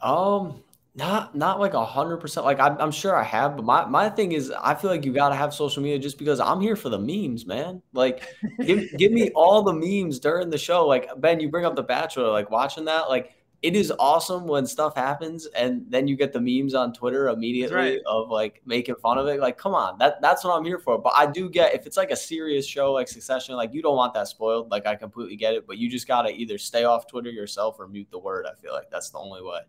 Um, 0.02 0.62
not 0.96 1.34
not 1.34 1.60
like 1.60 1.74
a 1.74 1.84
hundred 1.84 2.18
percent. 2.18 2.46
Like 2.46 2.58
I'm, 2.58 2.76
I'm 2.80 2.90
sure 2.90 3.14
I 3.14 3.22
have, 3.22 3.56
but 3.56 3.64
my 3.64 3.84
my 3.84 4.08
thing 4.08 4.32
is, 4.32 4.50
I 4.50 4.74
feel 4.74 4.90
like 4.90 5.04
you 5.04 5.12
got 5.12 5.28
to 5.28 5.34
have 5.34 5.52
social 5.52 5.82
media 5.82 5.98
just 5.98 6.18
because 6.18 6.40
I'm 6.40 6.60
here 6.60 6.74
for 6.74 6.88
the 6.88 6.98
memes, 6.98 7.46
man. 7.46 7.82
Like, 7.92 8.24
give 8.64 8.90
give 8.96 9.12
me 9.12 9.30
all 9.34 9.62
the 9.62 9.74
memes 9.74 10.18
during 10.18 10.50
the 10.50 10.58
show. 10.58 10.86
Like 10.86 11.08
Ben, 11.18 11.38
you 11.38 11.50
bring 11.50 11.66
up 11.66 11.76
The 11.76 11.82
Bachelor, 11.82 12.30
like 12.30 12.50
watching 12.50 12.86
that, 12.86 13.08
like 13.10 13.34
it 13.62 13.74
is 13.74 13.92
awesome 13.98 14.46
when 14.46 14.66
stuff 14.66 14.94
happens 14.94 15.46
and 15.46 15.84
then 15.88 16.06
you 16.06 16.14
get 16.14 16.32
the 16.32 16.40
memes 16.40 16.74
on 16.74 16.92
Twitter 16.92 17.28
immediately 17.28 17.74
right. 17.74 18.00
of 18.06 18.28
like 18.28 18.60
making 18.66 18.96
fun 18.96 19.18
of 19.18 19.26
it. 19.26 19.40
Like, 19.40 19.56
come 19.56 19.74
on, 19.74 19.98
that 19.98 20.20
that's 20.20 20.44
what 20.44 20.56
I'm 20.56 20.64
here 20.64 20.78
for. 20.78 20.98
But 20.98 21.14
I 21.16 21.26
do 21.26 21.48
get 21.48 21.74
if 21.74 21.86
it's 21.86 21.96
like 21.96 22.10
a 22.10 22.16
serious 22.16 22.66
show 22.66 22.92
like 22.92 23.08
Succession, 23.08 23.56
like 23.56 23.72
you 23.72 23.82
don't 23.82 23.96
want 23.96 24.14
that 24.14 24.28
spoiled. 24.28 24.70
Like 24.70 24.86
I 24.86 24.94
completely 24.94 25.36
get 25.36 25.54
it, 25.54 25.66
but 25.66 25.78
you 25.78 25.88
just 25.88 26.06
gotta 26.06 26.30
either 26.30 26.58
stay 26.58 26.84
off 26.84 27.06
Twitter 27.06 27.30
yourself 27.30 27.76
or 27.78 27.88
mute 27.88 28.08
the 28.10 28.18
word. 28.18 28.46
I 28.46 28.54
feel 28.60 28.72
like 28.72 28.90
that's 28.90 29.10
the 29.10 29.18
only 29.18 29.42
way. 29.42 29.60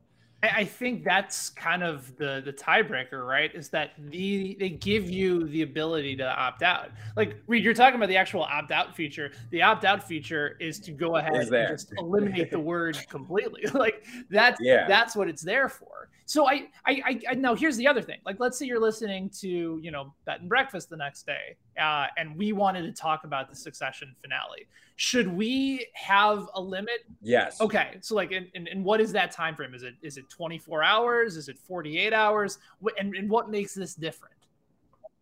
I 0.44 0.66
think 0.66 1.04
that's 1.04 1.50
kind 1.50 1.82
of 1.82 2.16
the 2.18 2.44
the 2.46 2.54
tiebreaker, 2.54 3.28
right? 3.28 3.54
Is 3.56 3.70
that 3.70 3.94
the 3.98 4.56
they 4.60 4.70
give 4.70 5.10
you 5.10 5.48
the 5.48 5.64
ability 5.64 6.16
to 6.18 6.26
opt 6.26 6.62
out. 6.62 6.92
Like 7.16 7.38
Reed, 7.48 7.64
you're 7.64 7.74
talking 7.74 7.96
about 7.96 8.10
the 8.10 8.18
actual 8.18 8.44
opt 8.44 8.72
out 8.72 8.96
feature. 8.96 9.32
The 9.50 9.64
opt 9.64 9.84
out 9.84 10.08
feature 10.08 10.56
is 10.60 10.80
to 10.82 10.92
go 10.92 11.16
ahead 11.16 11.34
and 11.34 11.50
just 11.50 11.92
eliminate 11.98 12.52
the 12.52 12.60
word 12.60 13.04
completely. 13.10 13.66
like 13.74 14.06
that's 14.30 14.62
yeah. 14.62 14.88
that's 14.88 15.16
what 15.16 15.28
it's 15.28 15.42
there 15.42 15.70
for. 15.70 16.10
So 16.28 16.46
I, 16.46 16.68
I, 16.86 17.22
I, 17.30 17.36
now 17.36 17.56
here's 17.56 17.78
the 17.78 17.88
other 17.88 18.02
thing. 18.02 18.20
Like, 18.26 18.36
let's 18.38 18.60
say 18.60 18.66
you're 18.66 18.82
listening 18.82 19.30
to, 19.40 19.80
you 19.82 19.92
know, 19.92 20.14
Bet 20.26 20.42
and 20.42 20.50
Breakfast 20.50 20.90
the 20.90 20.98
next 20.98 21.26
day, 21.26 21.56
uh, 21.82 22.08
and 22.18 22.36
we 22.36 22.52
wanted 22.52 22.82
to 22.82 22.92
talk 22.92 23.24
about 23.24 23.50
the 23.50 23.56
Succession 23.56 24.14
finale. 24.22 24.68
Should 24.98 25.30
we 25.30 25.88
have 25.94 26.50
a 26.54 26.60
limit? 26.60 27.06
Yes. 27.22 27.62
Okay. 27.62 27.96
So, 28.02 28.14
like, 28.14 28.34
and, 28.34 28.48
and, 28.56 28.68
and 28.68 28.84
what 28.84 29.00
is 29.00 29.14
that 29.14 29.32
time 29.32 29.56
frame? 29.56 29.74
Is 29.74 29.84
it 29.84 29.94
is 30.02 30.18
it 30.18 30.30
24 30.30 30.84
hours? 30.84 31.38
Is 31.38 31.48
it 31.48 31.58
48 31.60 32.12
hours? 32.12 32.60
And, 33.00 33.16
and 33.16 33.30
what 33.30 33.50
makes 33.50 33.74
this 33.74 33.96
different? 33.96 34.36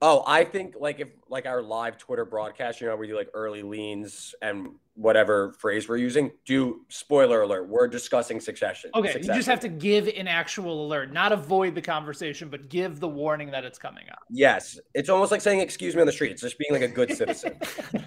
Oh, 0.01 0.23
I 0.27 0.43
think 0.43 0.75
like 0.77 0.99
if 0.99 1.07
like 1.29 1.45
our 1.45 1.61
live 1.61 1.97
Twitter 1.97 2.25
broadcast, 2.25 2.81
you 2.81 2.87
know, 2.87 2.95
we 2.95 3.07
do 3.07 3.15
like 3.15 3.29
early 3.33 3.63
leans 3.63 4.35
and 4.41 4.69
whatever 4.95 5.53
phrase 5.53 5.87
we're 5.87 5.97
using, 5.97 6.31
do 6.45 6.81
spoiler 6.89 7.41
alert. 7.43 7.69
We're 7.69 7.87
discussing 7.87 8.39
succession. 8.41 8.91
Okay, 8.93 9.13
succession. 9.13 9.29
you 9.29 9.39
just 9.39 9.47
have 9.47 9.61
to 9.61 9.69
give 9.69 10.07
an 10.07 10.27
actual 10.27 10.85
alert, 10.85 11.13
not 11.13 11.31
avoid 11.31 11.75
the 11.75 11.81
conversation, 11.81 12.49
but 12.49 12.69
give 12.69 12.99
the 12.99 13.07
warning 13.07 13.51
that 13.51 13.63
it's 13.63 13.79
coming 13.79 14.03
up. 14.11 14.19
Yes, 14.29 14.77
it's 14.93 15.09
almost 15.09 15.31
like 15.31 15.41
saying 15.41 15.61
"excuse 15.61 15.95
me" 15.95 16.01
on 16.01 16.07
the 16.07 16.13
street. 16.13 16.31
It's 16.31 16.41
just 16.41 16.57
being 16.57 16.73
like 16.73 16.89
a 16.89 16.93
good 16.93 17.15
citizen. 17.15 17.57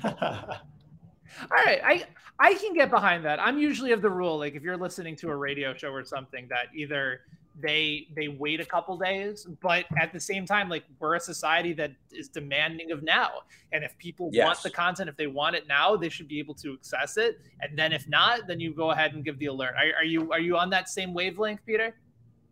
All 0.05 1.65
right, 1.65 1.81
I 1.85 2.05
I 2.39 2.55
can 2.55 2.75
get 2.75 2.91
behind 2.91 3.25
that. 3.25 3.41
I'm 3.41 3.59
usually 3.59 3.93
of 3.93 4.03
the 4.03 4.11
rule 4.11 4.39
like 4.39 4.55
if 4.55 4.63
you're 4.63 4.77
listening 4.77 5.17
to 5.17 5.31
a 5.31 5.37
radio 5.37 5.75
show 5.75 5.91
or 5.91 6.05
something 6.05 6.47
that 6.49 6.67
either 6.75 7.23
they 7.61 8.09
they 8.15 8.29
wait 8.29 8.61
a 8.61 8.65
couple 8.65 8.97
days 8.97 9.47
but 9.61 9.85
at 10.01 10.13
the 10.13 10.21
same 10.21 10.47
time 10.47 10.69
like 10.69 10.85
we're 10.99 11.17
a 11.17 11.21
society 11.21 11.73
that 11.73 11.93
is 12.13 12.29
demanding 12.29 12.91
of 12.91 13.03
now. 13.03 13.43
And 13.73 13.85
if 13.85 13.97
people 13.99 14.31
yes. 14.33 14.47
want 14.47 14.63
the 14.63 14.71
content 14.71 15.09
if 15.09 15.17
they 15.17 15.27
want 15.27 15.57
it 15.57 15.67
now 15.67 15.97
they 15.97 16.09
should 16.09 16.29
be 16.29 16.39
able 16.39 16.55
to 16.55 16.75
access 16.75 17.17
it. 17.17 17.41
And 17.61 17.79
then 17.79 17.93
if 17.93 18.09
not 18.09 18.47
then 18.47 18.61
you 18.61 18.73
go 18.75 18.91
ahead 18.91 19.15
and 19.15 19.25
give 19.25 19.39
the 19.39 19.47
alert. 19.47 19.75
Are, 19.77 20.01
are 20.01 20.05
you 20.05 20.33
are 20.33 20.41
you 20.41 20.57
on 20.57 20.71
that 20.71 20.89
same 20.89 21.15
wavelength 21.15 21.65
peter? 21.67 21.95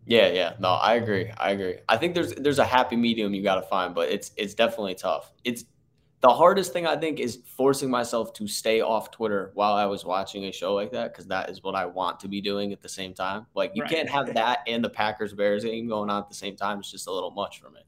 Yeah 0.07 0.29
yeah. 0.29 0.55
No 0.59 0.71
i 0.71 0.95
agree. 0.95 1.31
I 1.37 1.51
agree. 1.51 1.77
I 1.89 1.97
think 1.97 2.15
there's 2.15 2.35
there's 2.35 2.59
a 2.59 2.65
happy 2.65 2.97
medium 2.97 3.35
you 3.35 3.43
got 3.43 3.57
to 3.57 3.63
find 3.63 3.95
but 3.95 4.09
it's 4.09 4.33
it's 4.37 4.55
definitely 4.55 4.95
tough. 4.95 5.33
It's 5.45 5.65
the 6.27 6.35
hardest 6.35 6.73
thing 6.73 6.89
I 6.89 6.97
think 6.97 7.21
is 7.21 7.39
forcing 7.57 7.89
myself 7.89 8.33
to 8.33 8.49
stay 8.49 8.81
off 8.81 9.13
Twitter 9.13 9.53
while 9.55 9.75
I 9.75 9.87
was 9.87 10.05
watching 10.05 10.47
a 10.47 10.53
show 10.53 10.75
like 10.75 10.91
that 10.91 11.13
because 11.13 11.29
that 11.29 11.49
is 11.51 11.63
what 11.63 11.77
I 11.77 11.87
want 11.87 12.19
to 12.19 12.27
be 12.27 12.41
doing 12.41 12.73
at 12.73 12.83
the 12.83 12.89
same 12.89 13.15
time. 13.15 13.47
Like 13.55 13.71
you 13.77 13.83
right. 13.83 13.91
can't 13.93 14.11
have 14.11 14.35
that 14.35 14.59
and 14.67 14.83
the 14.83 14.91
Packers 14.91 15.33
Bears 15.33 15.63
game 15.63 15.87
going 15.87 16.11
on 16.11 16.21
at 16.21 16.29
the 16.29 16.35
same 16.35 16.57
time. 16.57 16.81
It's 16.81 16.91
just 16.91 17.07
a 17.07 17.13
little 17.13 17.31
much 17.31 17.61
for 17.61 17.71
me. 17.71 17.83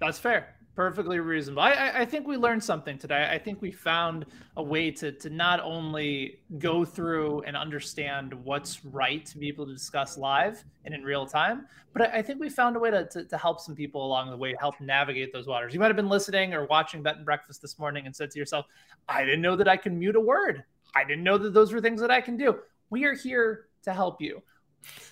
That's 0.00 0.18
fair. 0.18 0.54
Perfectly 0.78 1.18
reasonable. 1.18 1.60
I, 1.60 1.90
I, 1.92 2.04
think 2.04 2.28
we 2.28 2.36
learned 2.36 2.62
something 2.62 2.98
today. 2.98 3.28
I 3.28 3.36
think 3.36 3.60
we 3.60 3.72
found 3.72 4.24
a 4.56 4.62
way 4.62 4.92
to 4.92 5.10
to 5.10 5.28
not 5.28 5.58
only 5.58 6.38
go 6.60 6.84
through 6.84 7.40
and 7.48 7.56
understand 7.56 8.32
what's 8.32 8.84
right 8.84 9.26
to 9.26 9.38
be 9.38 9.48
able 9.48 9.66
to 9.66 9.72
discuss 9.72 10.16
live 10.16 10.62
and 10.84 10.94
in 10.94 11.02
real 11.02 11.26
time, 11.26 11.66
but 11.92 12.02
I, 12.02 12.18
I 12.18 12.22
think 12.22 12.38
we 12.38 12.48
found 12.48 12.76
a 12.76 12.78
way 12.78 12.92
to, 12.92 13.04
to, 13.06 13.24
to 13.24 13.36
help 13.36 13.58
some 13.58 13.74
people 13.74 14.06
along 14.06 14.30
the 14.30 14.36
way, 14.36 14.54
help 14.60 14.80
navigate 14.80 15.32
those 15.32 15.48
waters. 15.48 15.74
You 15.74 15.80
might 15.80 15.88
have 15.88 15.96
been 15.96 16.08
listening 16.08 16.54
or 16.54 16.64
watching 16.66 17.02
Bet 17.02 17.16
and 17.16 17.24
Breakfast 17.24 17.60
this 17.60 17.76
morning 17.76 18.06
and 18.06 18.14
said 18.14 18.30
to 18.30 18.38
yourself, 18.38 18.64
"I 19.08 19.24
didn't 19.24 19.42
know 19.42 19.56
that 19.56 19.66
I 19.66 19.76
can 19.76 19.98
mute 19.98 20.14
a 20.14 20.20
word. 20.20 20.62
I 20.94 21.02
didn't 21.02 21.24
know 21.24 21.38
that 21.38 21.54
those 21.54 21.72
were 21.72 21.80
things 21.80 22.00
that 22.02 22.12
I 22.12 22.20
can 22.20 22.36
do." 22.36 22.56
We 22.88 23.04
are 23.04 23.14
here 23.14 23.66
to 23.82 23.92
help 23.92 24.22
you. 24.22 24.44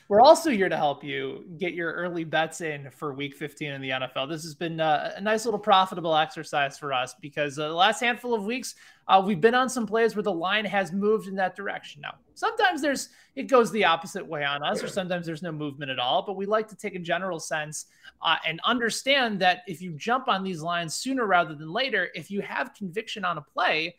We're 0.08 0.20
also 0.20 0.50
here 0.50 0.68
to 0.68 0.76
help 0.76 1.02
you 1.02 1.44
get 1.58 1.75
your 1.75 1.92
early 1.92 2.23
bets 2.23 2.61
in 2.61 2.90
for 2.92 3.12
week 3.12 3.35
15 3.35 3.73
in 3.73 3.80
the 3.80 3.90
NFL. 3.90 4.28
This 4.28 4.44
has 4.44 4.54
been 4.54 4.78
uh, 4.78 5.14
a 5.16 5.20
nice 5.20 5.44
little 5.44 5.58
profitable 5.58 6.14
exercise 6.16 6.78
for 6.78 6.92
us 6.92 7.14
because 7.20 7.58
uh, 7.58 7.66
the 7.66 7.75
last 7.75 7.99
handful 7.99 8.32
of 8.32 8.44
weeks, 8.44 8.76
uh, 9.08 9.20
we've 9.25 9.40
been 9.40 9.56
on 9.56 9.68
some 9.68 9.85
plays 9.85 10.14
where 10.14 10.23
the 10.23 10.32
line 10.32 10.64
has 10.64 10.92
moved 10.92 11.26
in 11.26 11.35
that 11.37 11.56
direction. 11.56 12.02
Now, 12.02 12.14
sometimes 12.35 12.80
there's 12.80 13.08
it 13.35 13.49
goes 13.49 13.73
the 13.73 13.85
opposite 13.85 14.25
way 14.25 14.44
on 14.44 14.62
us, 14.62 14.80
or 14.80 14.87
sometimes 14.87 15.26
there's 15.26 15.42
no 15.42 15.50
movement 15.50 15.90
at 15.90 15.99
all. 15.99 16.23
But 16.23 16.37
we 16.37 16.46
like 16.46 16.68
to 16.68 16.76
take 16.76 16.94
a 16.94 17.00
general 17.00 17.40
sense 17.40 17.87
uh, 18.23 18.37
and 18.46 18.61
understand 18.64 19.40
that 19.40 19.62
if 19.66 19.82
you 19.82 19.90
jump 19.92 20.28
on 20.28 20.44
these 20.44 20.62
lines 20.62 20.94
sooner 20.94 21.26
rather 21.26 21.56
than 21.56 21.73
later, 21.73 22.11
if 22.14 22.30
you 22.30 22.42
have 22.42 22.75
conviction 22.75 23.25
on 23.25 23.38
a 23.38 23.42
play, 23.42 23.96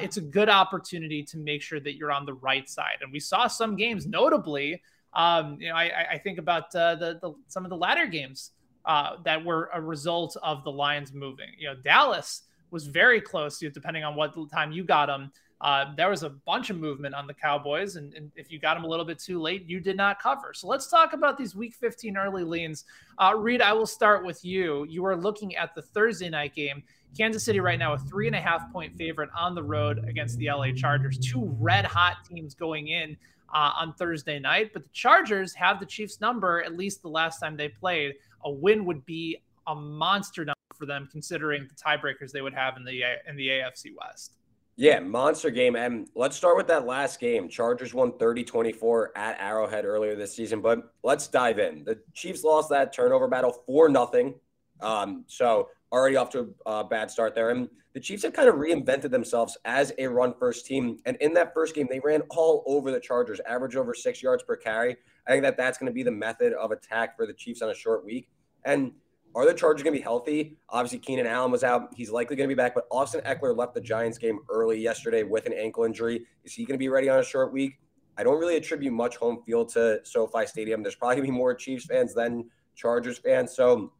it's 0.00 0.16
a 0.16 0.22
good 0.22 0.48
opportunity 0.48 1.22
to 1.24 1.36
make 1.36 1.60
sure 1.60 1.80
that 1.80 1.96
you're 1.96 2.12
on 2.12 2.24
the 2.24 2.34
right 2.34 2.68
side. 2.68 2.98
And 3.02 3.12
we 3.12 3.20
saw 3.20 3.46
some 3.46 3.76
games, 3.76 4.06
notably 4.06 4.80
um, 5.12 5.56
you 5.60 5.68
know, 5.68 5.74
I, 5.74 6.06
I 6.12 6.18
think 6.18 6.38
about 6.38 6.74
uh, 6.74 6.94
the, 6.94 7.18
the 7.20 7.34
some 7.48 7.64
of 7.64 7.70
the 7.70 7.76
latter 7.76 8.06
games 8.06 8.52
uh, 8.84 9.16
that 9.24 9.44
were 9.44 9.70
a 9.74 9.80
result 9.80 10.36
of 10.42 10.64
the 10.64 10.72
Lions 10.72 11.12
moving. 11.12 11.48
You 11.58 11.68
know, 11.68 11.74
Dallas 11.74 12.42
was 12.70 12.86
very 12.86 13.20
close 13.20 13.58
depending 13.58 14.04
on 14.04 14.14
what 14.14 14.34
time 14.50 14.72
you 14.72 14.84
got 14.84 15.06
them. 15.06 15.32
Uh, 15.60 15.94
there 15.94 16.08
was 16.08 16.22
a 16.22 16.30
bunch 16.30 16.70
of 16.70 16.78
movement 16.78 17.14
on 17.14 17.26
the 17.26 17.34
Cowboys, 17.34 17.96
and, 17.96 18.14
and, 18.14 18.32
if 18.34 18.50
you 18.50 18.58
got 18.58 18.74
them 18.74 18.84
a 18.84 18.86
little 18.86 19.04
bit 19.04 19.18
too 19.18 19.38
late, 19.38 19.68
you 19.68 19.78
did 19.78 19.94
not 19.94 20.18
cover. 20.18 20.54
So 20.54 20.66
let's 20.66 20.86
talk 20.86 21.12
about 21.12 21.36
these 21.36 21.54
Week 21.54 21.74
15 21.74 22.16
early 22.16 22.44
leans. 22.44 22.84
Uh, 23.18 23.34
Reed, 23.36 23.60
I 23.60 23.74
will 23.74 23.86
start 23.86 24.24
with 24.24 24.42
you. 24.42 24.86
You 24.88 25.04
are 25.04 25.14
looking 25.14 25.54
at 25.56 25.74
the 25.74 25.82
Thursday 25.82 26.30
night 26.30 26.54
game. 26.54 26.82
Kansas 27.16 27.44
City 27.44 27.60
right 27.60 27.78
now 27.78 27.92
a 27.92 27.98
three 27.98 28.26
and 28.26 28.36
a 28.36 28.40
half 28.40 28.72
point 28.72 28.96
favorite 28.96 29.28
on 29.36 29.54
the 29.54 29.62
road 29.62 30.02
against 30.08 30.38
the 30.38 30.48
LA 30.50 30.72
Chargers. 30.72 31.18
Two 31.18 31.54
red 31.58 31.84
hot 31.84 32.18
teams 32.26 32.54
going 32.54 32.88
in 32.88 33.16
uh, 33.52 33.72
on 33.76 33.92
Thursday 33.94 34.38
night. 34.38 34.72
But 34.72 34.84
the 34.84 34.90
Chargers 34.92 35.52
have 35.54 35.80
the 35.80 35.86
Chiefs' 35.86 36.20
number 36.20 36.62
at 36.62 36.76
least 36.76 37.02
the 37.02 37.08
last 37.08 37.38
time 37.38 37.56
they 37.56 37.68
played. 37.68 38.14
A 38.44 38.50
win 38.50 38.84
would 38.86 39.04
be 39.04 39.42
a 39.66 39.74
monster 39.74 40.44
number 40.44 40.54
for 40.74 40.86
them, 40.86 41.08
considering 41.10 41.68
the 41.68 41.74
tiebreakers 41.74 42.32
they 42.32 42.40
would 42.40 42.54
have 42.54 42.76
in 42.76 42.84
the 42.84 43.02
in 43.28 43.36
the 43.36 43.48
AFC 43.48 43.92
West. 44.00 44.36
Yeah, 44.80 44.98
monster 44.98 45.50
game. 45.50 45.76
And 45.76 46.08
let's 46.14 46.38
start 46.38 46.56
with 46.56 46.66
that 46.68 46.86
last 46.86 47.20
game. 47.20 47.50
Chargers 47.50 47.92
won 47.92 48.16
30 48.16 48.44
24 48.44 49.12
at 49.14 49.36
Arrowhead 49.38 49.84
earlier 49.84 50.16
this 50.16 50.34
season. 50.34 50.62
But 50.62 50.94
let's 51.02 51.28
dive 51.28 51.58
in. 51.58 51.84
The 51.84 51.98
Chiefs 52.14 52.44
lost 52.44 52.70
that 52.70 52.90
turnover 52.90 53.28
battle 53.28 53.52
for 53.66 53.90
nothing. 53.90 54.36
Um, 54.80 55.24
so 55.26 55.68
already 55.92 56.16
off 56.16 56.30
to 56.30 56.54
a 56.64 56.82
bad 56.82 57.10
start 57.10 57.34
there. 57.34 57.50
And 57.50 57.68
the 57.92 58.00
Chiefs 58.00 58.22
have 58.22 58.32
kind 58.32 58.48
of 58.48 58.54
reinvented 58.54 59.10
themselves 59.10 59.58
as 59.66 59.92
a 59.98 60.06
run 60.06 60.32
first 60.40 60.64
team. 60.64 60.96
And 61.04 61.18
in 61.18 61.34
that 61.34 61.52
first 61.52 61.74
game, 61.74 61.86
they 61.90 62.00
ran 62.00 62.22
all 62.30 62.64
over 62.66 62.90
the 62.90 63.00
Chargers, 63.00 63.38
average 63.46 63.76
over 63.76 63.92
six 63.92 64.22
yards 64.22 64.42
per 64.44 64.56
carry. 64.56 64.96
I 65.26 65.30
think 65.30 65.42
that 65.42 65.58
that's 65.58 65.76
going 65.76 65.88
to 65.88 65.94
be 65.94 66.04
the 66.04 66.10
method 66.10 66.54
of 66.54 66.70
attack 66.70 67.18
for 67.18 67.26
the 67.26 67.34
Chiefs 67.34 67.60
on 67.60 67.68
a 67.68 67.74
short 67.74 68.02
week. 68.02 68.30
And 68.64 68.92
are 69.34 69.46
the 69.46 69.54
Chargers 69.54 69.82
going 69.82 69.94
to 69.94 69.98
be 69.98 70.02
healthy? 70.02 70.56
Obviously, 70.68 70.98
Keenan 70.98 71.26
Allen 71.26 71.50
was 71.50 71.62
out. 71.62 71.94
He's 71.94 72.10
likely 72.10 72.36
going 72.36 72.48
to 72.48 72.54
be 72.54 72.58
back, 72.58 72.74
but 72.74 72.84
Austin 72.90 73.20
Ekeler 73.22 73.56
left 73.56 73.74
the 73.74 73.80
Giants 73.80 74.18
game 74.18 74.40
early 74.48 74.80
yesterday 74.80 75.22
with 75.22 75.46
an 75.46 75.52
ankle 75.52 75.84
injury. 75.84 76.26
Is 76.44 76.52
he 76.52 76.64
going 76.64 76.74
to 76.74 76.78
be 76.78 76.88
ready 76.88 77.08
on 77.08 77.18
a 77.18 77.24
short 77.24 77.52
week? 77.52 77.78
I 78.18 78.24
don't 78.24 78.40
really 78.40 78.56
attribute 78.56 78.92
much 78.92 79.16
home 79.16 79.42
field 79.46 79.68
to 79.70 80.00
SoFi 80.04 80.46
Stadium. 80.46 80.82
There's 80.82 80.96
probably 80.96 81.16
going 81.16 81.26
to 81.26 81.32
be 81.32 81.38
more 81.38 81.54
Chiefs 81.54 81.86
fans 81.86 82.14
than 82.14 82.50
Chargers 82.74 83.18
fans. 83.18 83.54
So, 83.54 83.92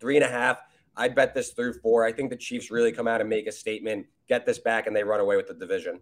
three 0.00 0.16
and 0.16 0.24
a 0.24 0.28
half 0.28 0.62
I'd 0.96 1.14
bet 1.14 1.34
this 1.34 1.50
through 1.52 1.74
four. 1.74 2.04
I 2.04 2.12
think 2.12 2.30
the 2.30 2.36
Chiefs 2.36 2.70
really 2.70 2.92
come 2.92 3.08
out 3.08 3.20
and 3.20 3.30
make 3.30 3.46
a 3.46 3.52
statement, 3.52 4.06
get 4.28 4.44
this 4.44 4.58
back, 4.58 4.86
and 4.86 4.94
they 4.94 5.04
run 5.04 5.20
away 5.20 5.36
with 5.36 5.48
the 5.48 5.54
division. 5.54 6.00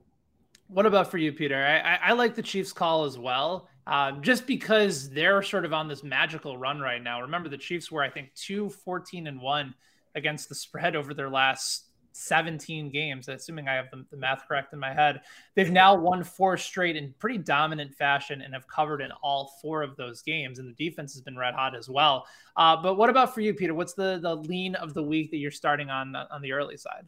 What 0.69 0.87
about 0.87 1.11
for 1.11 1.19
you, 1.19 1.33
Peter? 1.33 1.57
I, 1.57 1.79
I, 1.79 1.99
I 2.11 2.13
like 2.13 2.35
the 2.35 2.43
Chiefs 2.43 2.73
call 2.73 3.05
as 3.05 3.19
well, 3.19 3.69
um, 3.87 4.23
just 4.23 4.47
because 4.47 5.11
they're 5.11 5.43
sort 5.43 5.65
of 5.65 5.73
on 5.73 5.89
this 5.89 6.03
magical 6.03 6.57
run 6.57 6.81
right 6.81 7.03
now. 7.03 7.23
Remember, 7.23 7.49
the 7.49 7.59
Chiefs 7.59 7.91
were, 7.91 8.03
I 8.03 8.11
think, 8.11 8.35
two 8.35 8.71
14 8.71 9.27
and 9.27 9.41
one 9.41 9.75
against 10.15 10.49
the 10.49 10.55
spread 10.55 10.97
over 10.97 11.15
their 11.15 11.31
last 11.31 11.87
17 12.13 12.91
games, 12.91 13.29
assuming 13.29 13.69
I 13.69 13.75
have 13.75 13.91
the, 13.91 14.05
the, 14.11 14.17
math 14.17 14.47
correct 14.47 14.73
in 14.73 14.79
my 14.79 14.93
head. 14.93 15.21
They've 15.55 15.71
now 15.71 15.95
won 15.95 16.25
four 16.25 16.57
straight 16.57 16.97
in 16.97 17.15
pretty 17.19 17.39
dominant 17.39 17.95
fashion 17.95 18.43
and 18.43 18.53
have 18.53 18.67
covered 18.67 19.01
in 19.01 19.11
all 19.23 19.57
four 19.63 19.83
of 19.83 19.97
those 19.97 20.21
games. 20.23 20.59
And 20.59 20.69
the 20.69 20.73
defense 20.73 21.13
has 21.15 21.23
been 21.23 21.37
red 21.37 21.55
hot 21.55 21.77
as 21.77 21.89
well. 21.89 22.27
Uh, 22.57 22.77
but 22.77 22.97
what 22.97 23.11
about 23.11 23.33
for 23.35 23.41
you, 23.41 23.55
Peter? 23.55 23.75
What's 23.75 23.95
the 23.95 24.19
the 24.21 24.35
lean 24.35 24.75
of 24.75 24.93
the 24.93 25.03
week 25.03 25.31
that 25.31 25.39
you're 25.39 25.51
starting 25.51 25.89
on 25.89 26.17
on 26.17 26.43
the 26.43 26.53
early 26.53 26.77
side? 26.77 27.07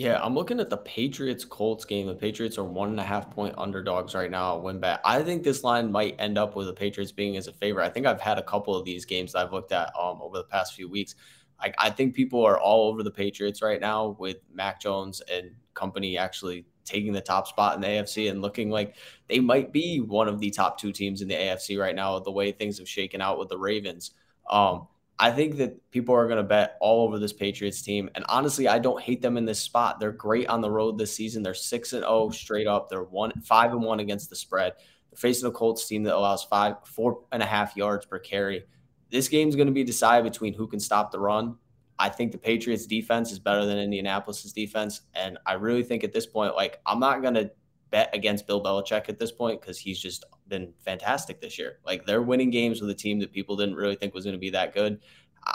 Yeah, 0.00 0.18
I'm 0.22 0.34
looking 0.34 0.60
at 0.60 0.70
the 0.70 0.78
Patriots 0.78 1.44
Colts 1.44 1.84
game. 1.84 2.06
The 2.06 2.14
Patriots 2.14 2.56
are 2.56 2.64
one 2.64 2.88
and 2.88 2.98
a 2.98 3.02
half 3.02 3.30
point 3.30 3.54
underdogs 3.58 4.14
right 4.14 4.30
now 4.30 4.56
at 4.56 4.64
WynnBET. 4.64 5.00
I 5.04 5.22
think 5.22 5.42
this 5.42 5.62
line 5.62 5.92
might 5.92 6.16
end 6.18 6.38
up 6.38 6.56
with 6.56 6.68
the 6.68 6.72
Patriots 6.72 7.12
being 7.12 7.36
as 7.36 7.48
a 7.48 7.52
favorite. 7.52 7.84
I 7.84 7.90
think 7.90 8.06
I've 8.06 8.18
had 8.18 8.38
a 8.38 8.42
couple 8.42 8.74
of 8.74 8.86
these 8.86 9.04
games 9.04 9.32
that 9.32 9.40
I've 9.40 9.52
looked 9.52 9.72
at 9.72 9.92
um, 10.00 10.22
over 10.22 10.38
the 10.38 10.44
past 10.44 10.72
few 10.72 10.88
weeks. 10.88 11.16
I, 11.60 11.74
I 11.76 11.90
think 11.90 12.14
people 12.14 12.42
are 12.42 12.58
all 12.58 12.88
over 12.88 13.02
the 13.02 13.10
Patriots 13.10 13.60
right 13.60 13.78
now 13.78 14.16
with 14.18 14.38
Mac 14.50 14.80
Jones 14.80 15.20
and 15.30 15.50
company 15.74 16.16
actually 16.16 16.64
taking 16.86 17.12
the 17.12 17.20
top 17.20 17.46
spot 17.46 17.74
in 17.74 17.82
the 17.82 17.88
AFC 17.88 18.30
and 18.30 18.40
looking 18.40 18.70
like 18.70 18.96
they 19.28 19.38
might 19.38 19.70
be 19.70 20.00
one 20.00 20.28
of 20.28 20.40
the 20.40 20.50
top 20.50 20.78
two 20.78 20.92
teams 20.92 21.20
in 21.20 21.28
the 21.28 21.34
AFC 21.34 21.78
right 21.78 21.94
now, 21.94 22.18
the 22.18 22.32
way 22.32 22.52
things 22.52 22.78
have 22.78 22.88
shaken 22.88 23.20
out 23.20 23.38
with 23.38 23.50
the 23.50 23.58
Ravens. 23.58 24.12
Um, 24.48 24.88
I 25.20 25.30
think 25.30 25.58
that 25.58 25.90
people 25.90 26.14
are 26.14 26.26
going 26.26 26.38
to 26.38 26.42
bet 26.42 26.76
all 26.80 27.06
over 27.06 27.18
this 27.18 27.32
Patriots 27.32 27.82
team. 27.82 28.08
And 28.14 28.24
honestly, 28.28 28.66
I 28.66 28.78
don't 28.78 29.00
hate 29.00 29.20
them 29.20 29.36
in 29.36 29.44
this 29.44 29.60
spot. 29.60 30.00
They're 30.00 30.12
great 30.12 30.48
on 30.48 30.62
the 30.62 30.70
road 30.70 30.98
this 30.98 31.14
season. 31.14 31.42
They're 31.42 31.54
6 31.54 31.92
and 31.92 32.02
0 32.02 32.30
straight 32.30 32.66
up. 32.66 32.88
They're 32.88 33.04
one, 33.04 33.32
5 33.42 33.72
and 33.72 33.82
1 33.82 34.00
against 34.00 34.30
the 34.30 34.36
spread. 34.36 34.72
They're 35.10 35.18
facing 35.18 35.46
a 35.46 35.52
Colts 35.52 35.86
team 35.86 36.02
that 36.04 36.16
allows 36.16 36.42
five, 36.44 36.76
four 36.84 37.24
and 37.32 37.42
a 37.42 37.46
half 37.46 37.76
yards 37.76 38.06
per 38.06 38.18
carry 38.18 38.64
this 39.10 39.28
game's 39.28 39.56
going 39.56 39.66
to 39.66 39.72
be 39.72 39.84
decided 39.84 40.30
between 40.30 40.54
who 40.54 40.66
can 40.66 40.80
stop 40.80 41.10
the 41.10 41.18
run. 41.18 41.56
I 41.98 42.08
think 42.08 42.32
the 42.32 42.38
Patriots 42.38 42.86
defense 42.86 43.30
is 43.30 43.38
better 43.38 43.66
than 43.66 43.76
Indianapolis's 43.78 44.52
defense. 44.52 45.02
And 45.14 45.36
I 45.44 45.54
really 45.54 45.82
think 45.82 46.02
at 46.02 46.12
this 46.12 46.26
point, 46.26 46.54
like, 46.54 46.80
I'm 46.86 47.00
not 47.00 47.20
going 47.20 47.34
to 47.34 47.50
bet 47.90 48.10
against 48.14 48.46
Bill 48.46 48.62
Belichick 48.62 49.08
at 49.08 49.18
this 49.18 49.32
point 49.32 49.60
because 49.60 49.78
he's 49.78 49.98
just 49.98 50.24
been 50.48 50.72
fantastic 50.84 51.40
this 51.40 51.58
year. 51.58 51.78
Like, 51.84 52.06
they're 52.06 52.22
winning 52.22 52.50
games 52.50 52.80
with 52.80 52.90
a 52.90 52.94
team 52.94 53.18
that 53.20 53.32
people 53.32 53.56
didn't 53.56 53.74
really 53.74 53.96
think 53.96 54.14
was 54.14 54.24
going 54.24 54.34
to 54.34 54.40
be 54.40 54.50
that 54.50 54.74
good. 54.74 55.00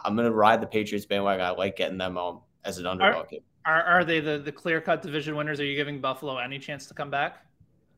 I'm 0.04 0.16
going 0.16 0.28
to 0.28 0.34
ride 0.34 0.62
the 0.62 0.68
Patriots 0.68 1.06
bandwagon. 1.06 1.46
I 1.46 1.52
like 1.52 1.76
getting 1.76 1.98
them 1.98 2.18
um, 2.18 2.42
as 2.64 2.78
an 2.78 2.86
underdog. 2.86 3.28
Are, 3.66 3.74
are, 3.74 3.84
are 3.84 4.04
they 4.04 4.20
the, 4.20 4.38
the 4.38 4.52
clear 4.52 4.82
cut 4.82 5.02
division 5.02 5.36
winners? 5.36 5.60
Are 5.60 5.66
you 5.66 5.76
giving 5.76 6.02
Buffalo 6.02 6.38
any 6.38 6.60
chance 6.60 6.88
to 6.88 6.94
come 6.94 7.10
back? 7.10 7.46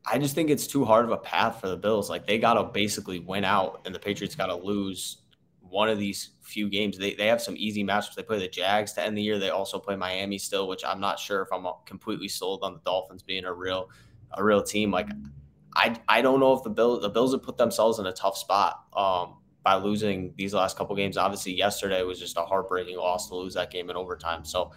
I 0.06 0.18
just 0.18 0.34
think 0.34 0.50
it's 0.50 0.66
too 0.66 0.84
hard 0.84 1.04
of 1.04 1.10
a 1.10 1.16
path 1.16 1.60
for 1.60 1.68
the 1.68 1.76
Bills. 1.76 2.08
Like, 2.08 2.26
they 2.26 2.38
got 2.38 2.54
to 2.54 2.64
basically 2.64 3.18
win 3.18 3.44
out, 3.44 3.82
and 3.84 3.94
the 3.94 3.98
Patriots 3.98 4.34
got 4.34 4.46
to 4.46 4.54
lose 4.54 5.18
one 5.60 5.88
of 5.88 5.98
these 5.98 6.30
few 6.40 6.68
games. 6.68 6.96
They, 6.96 7.14
they 7.14 7.26
have 7.26 7.42
some 7.42 7.54
easy 7.58 7.84
matchups. 7.84 8.14
They 8.14 8.22
play 8.22 8.38
the 8.38 8.48
Jags 8.48 8.94
to 8.94 9.02
end 9.02 9.18
the 9.18 9.22
year. 9.22 9.38
They 9.38 9.50
also 9.50 9.78
play 9.78 9.96
Miami 9.96 10.38
still, 10.38 10.66
which 10.66 10.84
I'm 10.84 11.00
not 11.00 11.18
sure 11.18 11.42
if 11.42 11.48
I'm 11.52 11.66
completely 11.84 12.28
sold 12.28 12.62
on 12.62 12.72
the 12.72 12.80
Dolphins 12.86 13.22
being 13.22 13.44
a 13.44 13.52
real 13.52 13.90
a 14.32 14.44
real 14.44 14.62
team. 14.62 14.90
Like 14.90 15.08
I 15.74 15.96
I 16.08 16.22
don't 16.22 16.40
know 16.40 16.52
if 16.52 16.62
the 16.62 16.70
Bills 16.70 17.02
the 17.02 17.08
Bills 17.08 17.32
have 17.32 17.42
put 17.42 17.56
themselves 17.56 17.98
in 17.98 18.06
a 18.06 18.12
tough 18.12 18.36
spot 18.36 18.84
um, 18.96 19.36
by 19.62 19.76
losing 19.76 20.34
these 20.36 20.54
last 20.54 20.76
couple 20.76 20.94
games. 20.96 21.16
Obviously, 21.16 21.52
yesterday 21.54 22.02
was 22.02 22.18
just 22.18 22.36
a 22.36 22.42
heartbreaking 22.42 22.96
loss 22.96 23.28
to 23.28 23.36
lose 23.36 23.54
that 23.54 23.70
game 23.70 23.90
in 23.90 23.96
overtime. 23.96 24.44
So 24.44 24.72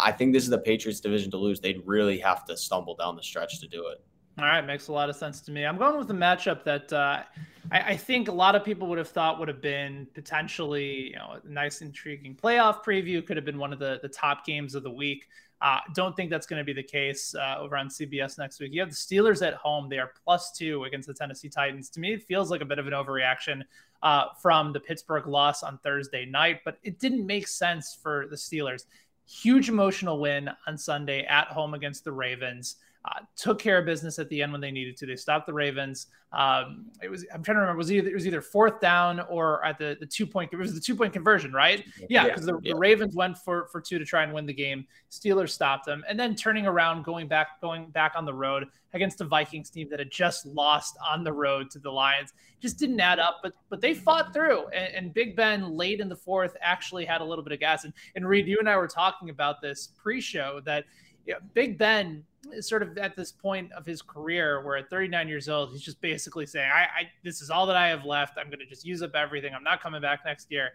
I 0.00 0.12
think 0.12 0.32
this 0.32 0.44
is 0.44 0.50
the 0.50 0.58
Patriots 0.58 1.00
division 1.00 1.30
to 1.32 1.36
lose. 1.36 1.60
They'd 1.60 1.82
really 1.84 2.18
have 2.18 2.44
to 2.46 2.56
stumble 2.56 2.96
down 2.96 3.16
the 3.16 3.22
stretch 3.22 3.60
to 3.60 3.68
do 3.68 3.86
it. 3.88 4.02
All 4.36 4.44
right, 4.46 4.66
makes 4.66 4.88
a 4.88 4.92
lot 4.92 5.08
of 5.08 5.14
sense 5.14 5.40
to 5.42 5.52
me. 5.52 5.64
I'm 5.64 5.78
going 5.78 5.96
with 5.96 6.08
the 6.08 6.14
matchup 6.14 6.64
that 6.64 6.92
uh, 6.92 7.22
I, 7.70 7.80
I, 7.80 7.96
think 7.96 8.26
a 8.26 8.32
lot 8.32 8.56
of 8.56 8.64
people 8.64 8.88
would 8.88 8.98
have 8.98 9.08
thought 9.08 9.38
would 9.38 9.46
have 9.46 9.60
been 9.60 10.08
potentially, 10.12 11.10
you 11.10 11.16
know, 11.16 11.38
a 11.42 11.48
nice, 11.48 11.82
intriguing 11.82 12.34
playoff 12.34 12.82
preview. 12.82 13.24
Could 13.24 13.36
have 13.36 13.46
been 13.46 13.58
one 13.58 13.72
of 13.72 13.78
the 13.78 14.00
the 14.02 14.08
top 14.08 14.44
games 14.44 14.74
of 14.74 14.82
the 14.82 14.90
week. 14.90 15.26
Uh, 15.64 15.80
don't 15.94 16.14
think 16.14 16.28
that's 16.28 16.46
going 16.46 16.60
to 16.60 16.64
be 16.64 16.74
the 16.74 16.82
case 16.82 17.34
uh, 17.34 17.56
over 17.58 17.74
on 17.74 17.88
CBS 17.88 18.36
next 18.36 18.60
week. 18.60 18.70
You 18.74 18.80
have 18.80 18.90
the 18.90 18.94
Steelers 18.94 19.40
at 19.40 19.54
home; 19.54 19.88
they 19.88 19.98
are 19.98 20.12
plus 20.22 20.52
two 20.52 20.84
against 20.84 21.08
the 21.08 21.14
Tennessee 21.14 21.48
Titans. 21.48 21.88
To 21.90 22.00
me, 22.00 22.12
it 22.12 22.22
feels 22.22 22.50
like 22.50 22.60
a 22.60 22.66
bit 22.66 22.78
of 22.78 22.86
an 22.86 22.92
overreaction 22.92 23.62
uh, 24.02 24.26
from 24.42 24.74
the 24.74 24.80
Pittsburgh 24.80 25.26
loss 25.26 25.62
on 25.62 25.78
Thursday 25.78 26.26
night, 26.26 26.60
but 26.66 26.76
it 26.82 26.98
didn't 27.00 27.24
make 27.24 27.48
sense 27.48 27.98
for 28.02 28.26
the 28.28 28.36
Steelers. 28.36 28.84
Huge 29.26 29.70
emotional 29.70 30.20
win 30.20 30.50
on 30.66 30.76
Sunday 30.76 31.24
at 31.24 31.46
home 31.46 31.72
against 31.72 32.04
the 32.04 32.12
Ravens. 32.12 32.76
Uh, 33.04 33.20
took 33.36 33.58
care 33.58 33.78
of 33.78 33.84
business 33.84 34.18
at 34.18 34.28
the 34.30 34.42
end 34.42 34.50
when 34.50 34.60
they 34.60 34.70
needed 34.70 34.96
to. 34.96 35.06
They 35.06 35.16
stopped 35.16 35.46
the 35.46 35.52
Ravens. 35.52 36.06
Um, 36.32 36.86
it 37.02 37.10
was 37.10 37.26
I'm 37.32 37.42
trying 37.42 37.56
to 37.56 37.60
remember. 37.60 37.74
It 37.74 37.84
was 37.84 37.92
either 37.92 38.08
it 38.08 38.14
was 38.14 38.26
either 38.26 38.40
fourth 38.40 38.80
down 38.80 39.20
or 39.20 39.64
at 39.64 39.78
the 39.78 39.96
the 40.00 40.06
two 40.06 40.26
point. 40.26 40.50
It 40.52 40.56
was 40.56 40.74
the 40.74 40.80
two 40.80 40.96
point 40.96 41.12
conversion, 41.12 41.52
right? 41.52 41.84
Yeah, 42.08 42.24
because 42.24 42.46
the, 42.46 42.58
the, 42.62 42.74
Ravens 42.74 43.14
went 43.14 43.36
for 43.36 43.68
for 43.68 43.80
two 43.80 43.98
to 43.98 44.04
try 44.04 44.22
and 44.22 44.32
win 44.32 44.46
the 44.46 44.54
game. 44.54 44.86
Steelers 45.10 45.50
stopped 45.50 45.84
them, 45.84 46.02
and 46.08 46.18
then 46.18 46.34
turning 46.34 46.66
around, 46.66 47.04
going 47.04 47.28
back 47.28 47.60
going 47.60 47.90
back 47.90 48.14
on 48.16 48.24
the 48.24 48.34
road 48.34 48.68
against 48.94 49.18
the 49.18 49.24
Vikings 49.24 49.70
team 49.70 49.88
that 49.90 49.98
had 49.98 50.10
just 50.10 50.46
lost 50.46 50.96
on 51.04 51.24
the 51.24 51.32
road 51.32 51.70
to 51.72 51.78
the 51.78 51.90
Lions. 51.90 52.32
Just 52.60 52.78
didn't 52.78 53.00
add 53.00 53.18
up, 53.18 53.40
but 53.42 53.52
but 53.68 53.80
they 53.82 53.92
fought 53.92 54.32
through. 54.32 54.66
And, 54.68 54.94
and 54.94 55.14
Big 55.14 55.36
Ben 55.36 55.76
late 55.76 56.00
in 56.00 56.08
the 56.08 56.16
fourth 56.16 56.56
actually 56.62 57.04
had 57.04 57.20
a 57.20 57.24
little 57.24 57.44
bit 57.44 57.52
of 57.52 57.60
gas. 57.60 57.84
And 57.84 57.92
and 58.16 58.26
Reed, 58.26 58.48
you 58.48 58.56
and 58.58 58.68
I 58.68 58.76
were 58.76 58.88
talking 58.88 59.28
about 59.28 59.60
this 59.60 59.90
pre-show 60.02 60.62
that 60.64 60.84
you 61.26 61.34
know, 61.34 61.40
Big 61.54 61.78
Ben 61.78 62.24
is 62.52 62.68
sort 62.68 62.82
of 62.82 62.96
at 62.98 63.16
this 63.16 63.32
point 63.32 63.72
of 63.72 63.86
his 63.86 64.02
career 64.02 64.64
where 64.64 64.76
at 64.76 64.90
39 64.90 65.28
years 65.28 65.48
old, 65.48 65.70
he's 65.70 65.82
just 65.82 66.00
basically 66.00 66.46
saying, 66.46 66.70
I, 66.72 66.82
I 66.82 67.10
this 67.22 67.40
is 67.40 67.50
all 67.50 67.66
that 67.66 67.76
I 67.76 67.88
have 67.88 68.04
left. 68.04 68.38
I'm 68.38 68.46
going 68.46 68.58
to 68.58 68.66
just 68.66 68.84
use 68.84 69.02
up 69.02 69.14
everything. 69.14 69.54
I'm 69.54 69.64
not 69.64 69.82
coming 69.82 70.02
back 70.02 70.20
next 70.24 70.50
year. 70.50 70.70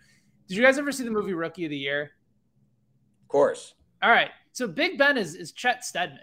Did 0.47 0.57
you 0.57 0.63
guys 0.63 0.77
ever 0.77 0.91
see 0.91 1.03
the 1.03 1.11
movie 1.11 1.33
Rookie 1.33 1.65
of 1.65 1.69
the 1.69 1.77
Year? 1.77 2.11
Of 3.21 3.27
course. 3.27 3.75
All 4.01 4.09
right. 4.09 4.31
So 4.51 4.67
Big 4.67 4.97
Ben 4.97 5.17
is, 5.17 5.35
is 5.35 5.51
Chet 5.51 5.85
Steadman. 5.85 6.19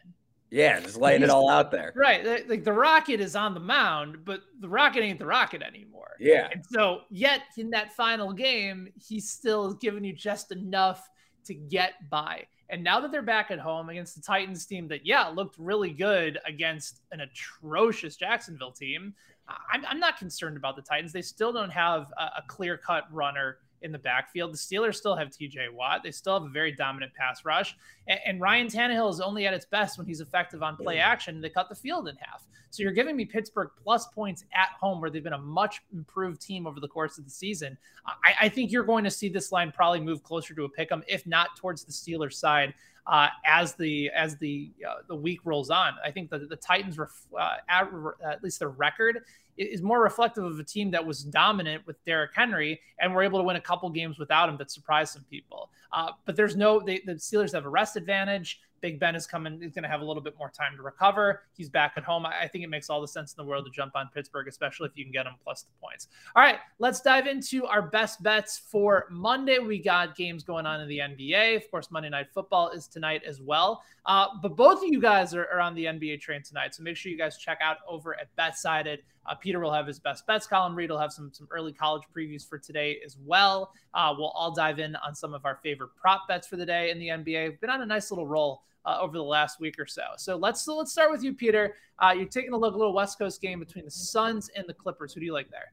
Yeah, 0.51 0.81
just 0.81 0.97
laying 0.97 1.21
he's, 1.21 1.29
it 1.29 1.33
all 1.33 1.51
out 1.51 1.71
there. 1.71 1.93
Right. 1.97 2.49
Like 2.49 2.65
the 2.65 2.73
Rocket 2.73 3.21
is 3.21 3.35
on 3.35 3.55
the 3.55 3.61
mound, 3.61 4.25
but 4.25 4.43
the 4.61 4.69
Rocket 4.69 5.03
ain't 5.03 5.19
the 5.19 5.27
Rocket 5.27 5.63
anymore. 5.63 6.17
Yeah. 6.21 6.49
And 6.53 6.65
so, 6.65 7.01
yet 7.11 7.43
in 7.57 7.71
that 7.71 7.95
final 7.95 8.33
game, 8.33 8.89
he's 8.95 9.29
still 9.29 9.75
giving 9.75 10.05
you 10.05 10.13
just 10.13 10.53
enough 10.53 11.09
to 11.47 11.55
get 11.55 11.95
by. 12.11 12.45
And 12.69 12.83
now 12.83 13.01
that 13.01 13.13
they're 13.13 13.23
back 13.23 13.51
at 13.51 13.59
home 13.59 13.89
against 13.89 14.17
the 14.17 14.23
Titans 14.23 14.67
team 14.67 14.89
that, 14.89 15.07
yeah, 15.07 15.29
looked 15.29 15.57
really 15.59 15.91
good 15.91 16.39
against 16.47 17.01
an 17.13 17.21
atrocious 17.21 18.17
Jacksonville 18.17 18.73
team, 18.73 19.15
I'm, 19.73 19.85
I'm 19.87 20.01
not 20.01 20.19
concerned 20.19 20.57
about 20.57 20.77
the 20.77 20.83
Titans. 20.83 21.13
They 21.13 21.23
still 21.23 21.53
don't 21.53 21.71
have 21.71 22.13
a, 22.19 22.23
a 22.39 22.45
clear 22.49 22.77
cut 22.77 23.05
runner 23.13 23.59
in 23.83 23.93
the 23.93 23.99
backfield. 23.99 24.53
The 24.53 24.59
Steelers 24.59 24.97
still 24.97 25.17
have 25.17 25.29
TJ 25.29 25.73
Watt. 25.73 26.03
They 26.03 26.11
still 26.11 26.35
have 26.35 26.45
a 26.45 26.53
very 26.53 26.73
dominant 26.73 27.13
pass 27.15 27.45
rush. 27.45 27.77
And, 28.07 28.21
and, 28.27 28.41
Ryan 28.41 28.69
Tannehill 28.69 29.11
is 29.11 29.21
only 29.21 29.47
at 29.47 29.55
its 29.55 29.65
best 29.65 29.99
when 29.99 30.07
he's 30.07 30.21
effective 30.21 30.63
on 30.63 30.77
play 30.77 30.99
action. 30.99 31.41
They 31.41 31.51
cut 31.51 31.69
the 31.69 31.75
field 31.75 32.09
in 32.09 32.17
half. 32.17 32.47
So 32.71 32.83
you're 32.83 32.93
giving 32.93 33.17
me 33.17 33.25
Pittsburgh 33.25 33.71
plus 33.83 34.07
points 34.07 34.45
at 34.55 34.71
home 34.79 35.01
where 35.01 35.11
they've 35.11 35.23
been 35.23 35.33
a 35.33 35.39
much 35.39 35.83
improved 35.95 36.41
team 36.41 36.67
over 36.67 36.81
the 36.81 36.89
course 36.89 37.19
of 37.19 37.25
the 37.25 37.31
season. 37.31 37.77
I, 38.07 38.35
I 38.43 38.49
think 38.49 38.71
you're 38.71 38.85
going 38.85 39.05
to 39.05 39.11
see 39.11 39.29
this 39.29 39.53
line 39.53 39.73
probably 39.73 40.01
move 40.01 40.23
closer 40.23 40.55
to 40.55 40.65
a 40.65 40.69
pick 40.69 40.93
'em, 40.93 41.03
if 41.09 41.27
not 41.27 41.57
towards 41.57 41.85
the 41.85 41.93
Steelers 41.93 42.35
side. 42.35 42.75
Uh, 43.07 43.29
as 43.47 43.75
the 43.75 44.11
as 44.11 44.37
the 44.39 44.73
uh, 44.87 44.97
the 45.07 45.15
week 45.15 45.39
rolls 45.45 45.71
on, 45.71 45.95
I 46.05 46.11
think 46.11 46.29
that 46.31 46.49
the 46.49 46.57
Titans, 46.57 46.99
ref, 46.99 47.13
uh, 47.39 47.59
at, 47.69 47.89
at 48.25 48.43
least 48.43 48.59
their 48.59 48.71
record 48.71 49.23
is 49.57 49.83
more 49.83 50.03
reflective 50.03 50.45
of 50.45 50.59
a 50.59 50.65
team 50.65 50.91
that 50.91 51.05
was 51.05 51.23
dominant 51.23 51.87
with 51.87 52.03
Derrick 52.05 52.33
Henry 52.35 52.81
and 52.99 53.15
were 53.15 53.23
able 53.23 53.39
to 53.39 53.45
win 53.45 53.57
a 53.57 53.61
couple 53.61 53.89
games 53.91 54.19
without 54.19 54.49
him 54.49 54.57
that 54.59 54.71
surprised 54.71 55.13
some 55.13 55.25
people. 55.31 55.71
Uh, 55.93 56.11
but 56.25 56.37
there's 56.37 56.57
no, 56.57 56.81
they, 56.81 57.01
the 57.07 57.15
Steelers 57.15 57.53
have 57.53 57.65
a 57.65 57.69
rest 57.69 57.97
advantage. 57.97 58.61
Big 58.83 59.01
Ben 59.01 59.17
is 59.17 59.27
coming, 59.27 59.61
he's 59.61 59.73
going 59.73 59.83
to 59.83 59.89
have 59.89 60.03
a 60.03 60.05
little 60.05 60.23
bit 60.23 60.37
more 60.39 60.51
time 60.51 60.77
to 60.77 60.83
recover. 60.83 61.43
He's 61.57 61.69
back 61.69 61.95
at 61.97 62.05
home. 62.05 62.27
I, 62.27 62.43
I 62.43 62.49
think 62.49 62.63
it 62.63 62.69
makes 62.69 62.91
all 62.91 63.01
the 63.01 63.09
sense 63.09 63.33
in 63.33 63.43
the 63.43 63.49
world 63.49 63.65
to 63.65 63.71
jump 63.71 63.97
on 63.97 64.11
Pittsburgh, 64.15 64.49
especially 64.49 64.87
if 64.87 64.97
you 64.97 65.05
can 65.05 65.13
get 65.13 65.25
them 65.25 65.35
plus 65.43 65.63
the 65.63 65.73
points. 65.81 66.09
All 66.35 66.43
right, 66.43 66.59
let's 66.79 67.01
dive 67.01 67.27
into 67.27 67.65
our 67.67 67.83
best 67.83 68.23
bets 68.23 68.59
for 68.59 69.07
Monday. 69.11 69.59
We 69.59 69.79
got 69.79 70.15
games 70.15 70.45
going 70.45 70.67
on 70.67 70.81
in 70.81 70.89
the 70.89 70.99
NBA. 70.99 71.57
Of 71.57 71.71
course, 71.71 71.91
Monday 71.91 72.11
Night 72.11 72.27
Football 72.33 72.71
is 72.71 72.87
tonight 72.87 73.23
as 73.27 73.41
well. 73.41 73.83
Uh, 74.05 74.27
but 74.43 74.57
both 74.57 74.83
of 74.83 74.89
you 74.89 75.01
guys 75.01 75.35
are, 75.35 75.47
are 75.47 75.61
on 75.61 75.75
the 75.75 75.87
NBA 75.87 76.21
train 76.21 76.43
tonight. 76.43 76.75
So 76.75 76.83
make 76.83 76.97
sure 76.97 77.11
you 77.11 77.19
guys 77.19 77.39
check 77.39 77.59
out 77.63 77.79
over 77.89 78.15
at 78.21 78.29
BetSided. 78.37 78.99
Uh, 79.29 79.35
Peter 79.35 79.61
will 79.61 79.73
have 79.73 79.87
his 79.87 79.99
best 79.99 80.27
bets 80.27 80.47
column. 80.47 80.75
Reed 80.75 80.91
will 80.91 80.99
have 80.99 81.13
some 81.13 81.33
some 81.33 81.49
early 81.51 81.73
college 81.73 82.03
previews 82.15 82.49
for 82.49 82.59
today 82.59 82.99
as 83.05 83.17
well. 83.25 83.73
Uh, 83.95 84.15
we'll 84.17 84.29
all 84.29 84.53
dive 84.53 84.79
in 84.79 84.97
on 84.97 85.15
some 85.15 85.35
of 85.35 85.45
our 85.45 85.59
favorite 85.63 85.91
prop 86.01 86.29
bets 86.29 86.47
for 86.47 86.57
the 86.57 86.67
day 86.67 86.91
in 86.91 86.99
the 86.99 87.09
NBA. 87.09 87.51
We've 87.51 87.61
been 87.61 87.71
on 87.71 87.83
a 87.83 87.87
nice 87.87 88.11
little 88.11 88.27
roll 88.27 88.63
uh, 88.85 88.99
over 89.01 89.17
the 89.17 89.25
last 89.25 89.61
week 89.61 89.79
or 89.79 89.87
so. 89.87 90.03
So 90.17 90.37
let's 90.37 90.67
let's 90.69 90.93
start 90.93 91.11
with 91.11 91.23
you, 91.23 91.33
Peter. 91.35 91.75
Uh, 91.99 92.15
you're 92.17 92.27
taking 92.27 92.53
a 92.53 92.57
look 92.57 92.75
a 92.75 92.79
little 92.79 92.95
West 92.95 93.19
Coast 93.19 93.41
game 93.41 93.59
between 93.59 93.85
the 93.85 93.91
Suns 93.91 94.51
and 94.57 94.67
the 94.67 94.75
Clippers. 94.75 95.13
Who 95.13 95.21
do 95.21 95.27
you 95.27 95.33
like 95.33 95.51
there? 95.51 95.73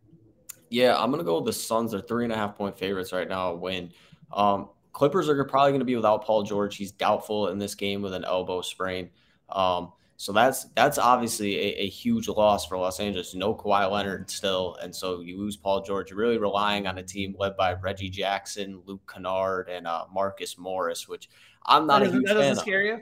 Yeah, 0.70 0.98
I'm 0.98 1.12
gonna 1.12 1.24
go 1.24 1.36
with 1.36 1.46
the 1.46 1.54
Suns. 1.54 1.92
They're 1.92 2.02
three 2.02 2.24
and 2.24 2.34
a 2.34 2.36
half 2.36 2.56
point 2.56 2.78
favorites 2.78 3.14
right 3.14 3.28
now. 3.28 3.54
Win. 3.54 3.92
Um, 4.32 4.70
Clippers 4.94 5.28
are 5.28 5.44
probably 5.44 5.72
going 5.72 5.80
to 5.80 5.86
be 5.86 5.96
without 5.96 6.24
Paul 6.24 6.44
George. 6.44 6.78
He's 6.78 6.92
doubtful 6.92 7.50
in 7.50 7.58
this 7.58 7.74
game 7.74 8.04
with 8.04 8.14
an 8.14 8.24
elbow 8.24 8.62
sprain. 8.62 9.10
Um, 9.50 9.92
so 10.24 10.32
that's 10.32 10.64
that's 10.74 10.98
obviously 10.98 11.58
a, 11.58 11.82
a, 11.82 11.90
huge 11.90 12.30
loss 12.30 12.66
for 12.66 12.78
Los 12.78 13.02
Angeles. 13.02 13.36
No 13.36 13.54
Kawhi 13.54 13.92
Leonard 13.92 14.30
still, 14.30 14.78
and 14.82 14.96
so 14.96 15.20
you 15.20 15.38
lose 15.38 15.58
Paul 15.58 15.82
George. 15.82 16.12
You're 16.12 16.18
really 16.18 16.38
relying 16.38 16.88
on 16.88 16.98
a 16.98 17.04
team 17.04 17.36
led 17.38 17.58
by 17.58 17.74
Reggie 17.74 18.10
Jackson, 18.10 18.82
Luke 18.86 19.02
Kennard, 19.14 19.68
and 19.68 19.86
uh, 19.86 20.06
Marcus 20.14 20.58
Morris, 20.58 21.10
which 21.10 21.30
I'm 21.66 21.88
not 21.88 22.04
that 22.04 22.08
a 22.08 22.12
huge 22.14 22.26
that 22.28 22.36
doesn't 22.36 22.56
fan 22.56 22.64
scare 22.64 22.84
you? 22.84 23.02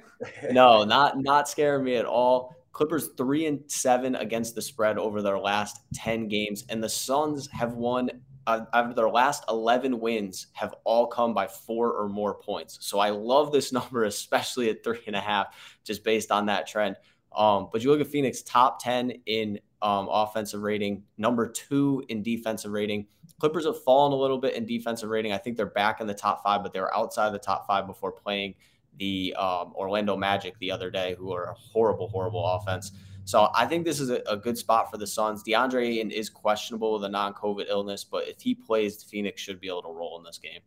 no, 0.52 0.84
not 0.84 1.20
not 1.20 1.48
scaring 1.48 1.84
me 1.84 1.96
at 1.96 2.06
all. 2.06 2.56
Clippers 2.72 3.10
three 3.16 3.46
and 3.46 3.60
seven 3.68 4.16
against 4.16 4.56
the 4.56 4.62
spread 4.64 4.98
over 4.98 5.22
their 5.22 5.38
last 5.38 5.82
ten 5.94 6.28
games, 6.28 6.66
and 6.70 6.84
the 6.84 6.90
Suns 6.90 7.48
have 7.52 7.74
won 7.74 8.10
uh, 8.48 8.62
out 8.74 8.90
of 8.90 8.96
their 8.96 9.10
last 9.10 9.44
11 9.50 10.00
wins 10.00 10.48
have 10.54 10.74
all 10.84 11.06
come 11.06 11.34
by 11.34 11.48
four 11.48 11.94
or 11.94 12.10
more 12.10 12.36
points. 12.36 12.80
So 12.82 13.00
I 13.00 13.12
love 13.12 13.52
this 13.52 13.72
number, 13.74 14.06
especially 14.06 14.70
at 14.70 14.84
three 14.84 15.02
and 15.08 15.16
a 15.16 15.22
half, 15.22 15.56
just 15.84 16.04
based 16.04 16.32
on 16.32 16.48
that 16.48 16.68
trend. 16.68 16.96
Um, 17.36 17.70
but 17.72 17.84
you 17.84 17.92
look 17.92 18.02
at 18.02 18.08
Phoenix, 18.08 18.42
top 18.42 18.84
10 18.84 19.12
in 19.26 19.60
um, 19.82 20.08
offensive 20.12 20.62
rating, 20.62 21.04
number 21.18 21.48
two 21.48 22.04
in 22.10 22.22
defensive 22.22 22.72
rating. 22.72 23.08
Clippers 23.40 23.66
have 23.66 23.82
fallen 23.84 24.12
a 24.12 24.16
little 24.16 24.38
bit 24.38 24.56
in 24.56 24.66
defensive 24.66 25.10
rating. 25.10 25.32
I 25.32 25.38
think 25.38 25.58
they're 25.58 25.66
back 25.66 26.02
in 26.02 26.08
the 26.08 26.14
top 26.14 26.44
five, 26.44 26.62
but 26.62 26.74
they 26.74 26.80
were 26.80 26.96
outside 26.96 27.32
the 27.32 27.40
top 27.40 27.66
five 27.66 27.88
before 27.88 28.12
playing 28.12 28.56
the 28.98 29.34
um, 29.38 29.74
Orlando 29.76 30.16
Magic 30.16 30.58
the 30.60 30.72
other 30.72 30.92
day, 30.92 31.16
who 31.18 31.32
are 31.32 31.46
a 31.46 31.54
horrible, 31.54 32.10
horrible 32.10 32.46
offense. 32.46 32.92
So 33.24 33.50
I 33.56 33.66
think 33.66 33.86
this 33.86 34.00
is 34.00 34.10
a, 34.10 34.22
a 34.28 34.36
good 34.36 34.58
spot 34.58 34.92
for 34.92 34.98
the 34.98 35.08
Suns. 35.08 35.44
DeAndre 35.44 35.88
Ayton 35.88 36.12
is 36.12 36.30
questionable 36.30 36.94
with 36.94 37.04
a 37.06 37.10
non-COVID 37.10 37.68
illness, 37.70 38.04
but 38.04 38.28
if 38.28 38.42
he 38.42 38.54
plays, 38.54 39.04
Phoenix 39.04 39.42
should 39.42 39.60
be 39.60 39.68
able 39.68 39.84
to 39.84 39.92
roll 39.92 40.18
in 40.18 40.24
this 40.24 40.38
game. 40.38 40.60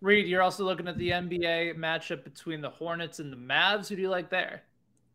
Reed, 0.00 0.26
you're 0.26 0.42
also 0.42 0.64
looking 0.64 0.88
at 0.88 0.98
the 0.98 1.10
NBA 1.10 1.76
matchup 1.76 2.24
between 2.24 2.60
the 2.60 2.70
Hornets 2.70 3.20
and 3.20 3.32
the 3.32 3.36
Mavs. 3.36 3.88
Who 3.88 3.94
do 3.94 4.02
you 4.02 4.10
like 4.10 4.30
there? 4.30 4.62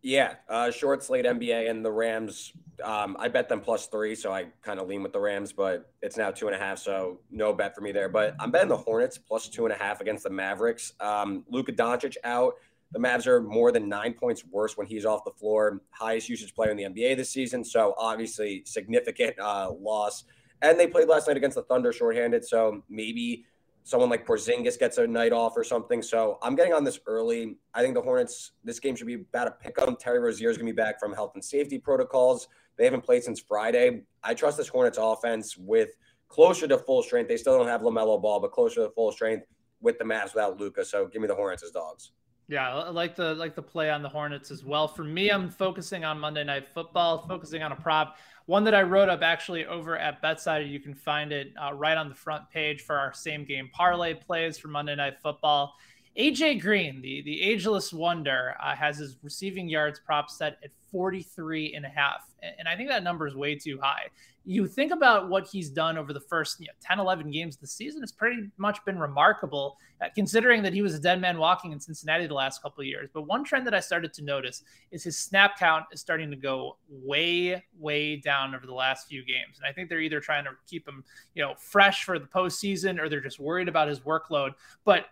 Yeah, 0.07 0.35
uh, 0.47 0.71
short 0.71 1.03
slate 1.03 1.25
NBA 1.25 1.69
and 1.69 1.83
the 1.83 1.91
Rams. 1.91 2.53
Um, 2.81 3.17
I 3.19 3.27
bet 3.27 3.49
them 3.49 3.59
plus 3.59 3.87
three, 3.87 4.15
so 4.15 4.31
I 4.31 4.45
kind 4.61 4.79
of 4.79 4.87
lean 4.87 5.03
with 5.03 5.11
the 5.11 5.19
Rams, 5.19 5.51
but 5.51 5.91
it's 6.01 6.15
now 6.15 6.31
two 6.31 6.47
and 6.47 6.55
a 6.55 6.57
half, 6.57 6.79
so 6.79 7.19
no 7.29 7.51
bet 7.51 7.75
for 7.75 7.81
me 7.81 7.91
there. 7.91 8.07
But 8.07 8.33
I'm 8.39 8.49
betting 8.49 8.69
the 8.69 8.77
Hornets 8.77 9.17
plus 9.17 9.49
two 9.49 9.65
and 9.65 9.73
a 9.73 9.77
half 9.77 9.99
against 9.99 10.23
the 10.23 10.29
Mavericks. 10.29 10.93
Um, 11.01 11.43
Luka 11.49 11.73
Doncic 11.73 12.15
out. 12.23 12.53
The 12.93 12.99
Mavs 12.99 13.27
are 13.27 13.41
more 13.41 13.73
than 13.73 13.89
nine 13.89 14.13
points 14.13 14.45
worse 14.45 14.77
when 14.77 14.87
he's 14.87 15.03
off 15.03 15.25
the 15.25 15.31
floor. 15.31 15.81
Highest 15.89 16.29
usage 16.29 16.55
player 16.55 16.71
in 16.71 16.77
the 16.77 16.83
NBA 16.83 17.17
this 17.17 17.29
season. 17.29 17.65
So 17.65 17.93
obviously 17.97 18.63
significant 18.65 19.37
uh, 19.37 19.71
loss. 19.77 20.23
And 20.61 20.79
they 20.79 20.87
played 20.87 21.09
last 21.09 21.27
night 21.27 21.35
against 21.35 21.55
the 21.55 21.63
Thunder 21.63 21.91
shorthanded. 21.91 22.45
So 22.45 22.81
maybe 22.87 23.43
someone 23.87 24.09
like 24.09 24.27
Porzingis 24.27 24.77
gets 24.77 24.97
a 24.97 25.07
night 25.07 25.31
off 25.31 25.53
or 25.55 25.63
something. 25.63 26.01
So 26.01 26.39
I'm 26.41 26.55
getting 26.55 26.73
on 26.73 26.83
this 26.83 26.99
early. 27.07 27.55
I 27.73 27.81
think 27.81 27.93
the 27.93 28.01
Hornets, 28.01 28.51
this 28.61 28.81
game 28.81 28.97
should 28.97 29.07
be 29.07 29.13
about 29.13 29.47
a 29.47 29.51
pick 29.51 29.79
up. 29.79 29.97
Terry 29.97 30.19
Rozier 30.19 30.49
is 30.49 30.57
going 30.57 30.67
to 30.67 30.73
be 30.73 30.75
back 30.75 30.99
from 30.99 31.13
health 31.13 31.31
and 31.35 31.43
safety 31.43 31.79
protocols. 31.79 32.49
They 32.77 32.83
haven't 32.83 33.05
played 33.05 33.23
since 33.23 33.39
Friday. 33.39 34.01
I 34.21 34.33
trust 34.33 34.57
this 34.57 34.67
Hornets 34.67 34.97
offense 34.99 35.55
with 35.55 35.91
closer 36.27 36.67
to 36.67 36.77
full 36.77 37.01
strength. 37.01 37.29
They 37.29 37.37
still 37.37 37.57
don't 37.57 37.67
have 37.67 37.79
LaMelo 37.79 38.21
Ball, 38.21 38.41
but 38.41 38.51
closer 38.51 38.83
to 38.83 38.89
full 38.89 39.13
strength 39.13 39.45
with 39.79 39.97
the 39.97 40.03
Mavs 40.03 40.33
without 40.33 40.59
Luka. 40.59 40.83
So 40.83 41.07
give 41.07 41.21
me 41.21 41.29
the 41.29 41.35
Hornets 41.35 41.63
as 41.63 41.71
dogs. 41.71 42.11
Yeah, 42.49 42.73
I 42.73 42.89
like 42.91 43.15
the 43.17 43.35
like 43.35 43.55
the 43.55 43.61
play 43.61 43.89
on 43.89 44.01
the 44.01 44.07
Hornets 44.07 44.51
as 44.51 44.63
well. 44.63 44.87
For 44.87 45.03
me, 45.03 45.29
I'm 45.29 45.49
focusing 45.49 46.05
on 46.05 46.17
Monday 46.17 46.45
Night 46.45 46.65
Football, 46.65 47.27
focusing 47.27 47.61
on 47.61 47.73
a 47.73 47.75
prop, 47.75 48.15
one 48.45 48.63
that 48.63 48.73
I 48.73 48.83
wrote 48.83 49.09
up 49.09 49.21
actually 49.21 49.65
over 49.65 49.97
at 49.97 50.21
Betside. 50.21 50.65
You 50.67 50.79
can 50.79 50.93
find 50.93 51.33
it 51.33 51.51
uh, 51.61 51.73
right 51.73 51.97
on 51.97 52.07
the 52.07 52.15
front 52.15 52.49
page 52.49 52.81
for 52.83 52.97
our 52.97 53.13
same 53.13 53.43
game 53.43 53.69
parlay 53.73 54.13
plays 54.13 54.57
for 54.57 54.69
Monday 54.69 54.95
Night 54.95 55.19
Football. 55.21 55.75
AJ 56.17 56.61
Green, 56.61 57.01
the 57.01 57.21
the 57.21 57.41
ageless 57.41 57.93
wonder, 57.93 58.55
uh, 58.61 58.75
has 58.75 58.97
his 58.97 59.17
receiving 59.21 59.69
yards 59.69 59.99
prop 59.99 60.29
set 60.31 60.57
at 60.63 60.71
43 60.91 61.75
and 61.75 61.85
a 61.85 61.89
half. 61.89 62.27
And 62.41 62.67
I 62.67 62.75
think 62.75 62.89
that 62.89 63.03
number 63.03 63.27
is 63.27 63.35
way 63.35 63.55
too 63.55 63.79
high. 63.81 64.07
You 64.45 64.67
think 64.67 64.93
about 64.93 65.27
what 65.27 65.45
he's 65.45 65.69
done 65.69 65.97
over 65.97 66.13
the 66.13 66.21
first 66.21 66.59
you 66.61 66.67
know, 66.67 66.73
10, 66.81 66.99
11 66.99 67.29
games 67.31 67.55
of 67.55 67.61
the 67.61 67.67
season, 67.67 68.01
it's 68.01 68.13
pretty 68.13 68.49
much 68.57 68.83
been 68.85 68.97
remarkable, 68.97 69.77
uh, 70.01 70.05
considering 70.15 70.63
that 70.63 70.73
he 70.73 70.81
was 70.81 70.93
a 70.93 70.99
dead 70.99 71.19
man 71.19 71.37
walking 71.37 71.73
in 71.73 71.79
Cincinnati 71.79 72.27
the 72.27 72.33
last 72.33 72.61
couple 72.61 72.81
of 72.81 72.87
years. 72.87 73.09
But 73.13 73.23
one 73.23 73.43
trend 73.43 73.67
that 73.67 73.73
I 73.73 73.81
started 73.81 74.13
to 74.13 74.23
notice 74.23 74.63
is 74.91 75.03
his 75.03 75.17
snap 75.17 75.59
count 75.59 75.85
is 75.91 75.99
starting 75.99 76.29
to 76.31 76.37
go 76.37 76.77
way, 76.89 77.63
way 77.77 78.15
down 78.15 78.55
over 78.55 78.65
the 78.65 78.73
last 78.73 79.07
few 79.07 79.25
games. 79.25 79.57
And 79.57 79.65
I 79.67 79.73
think 79.73 79.89
they're 79.89 79.99
either 79.99 80.21
trying 80.21 80.45
to 80.45 80.51
keep 80.65 80.87
him, 80.87 81.03
you 81.35 81.43
know, 81.43 81.53
fresh 81.57 82.05
for 82.05 82.17
the 82.17 82.27
postseason 82.27 83.01
or 83.01 83.09
they're 83.09 83.19
just 83.19 83.39
worried 83.39 83.67
about 83.67 83.89
his 83.89 83.99
workload. 83.99 84.53
But 84.85 85.07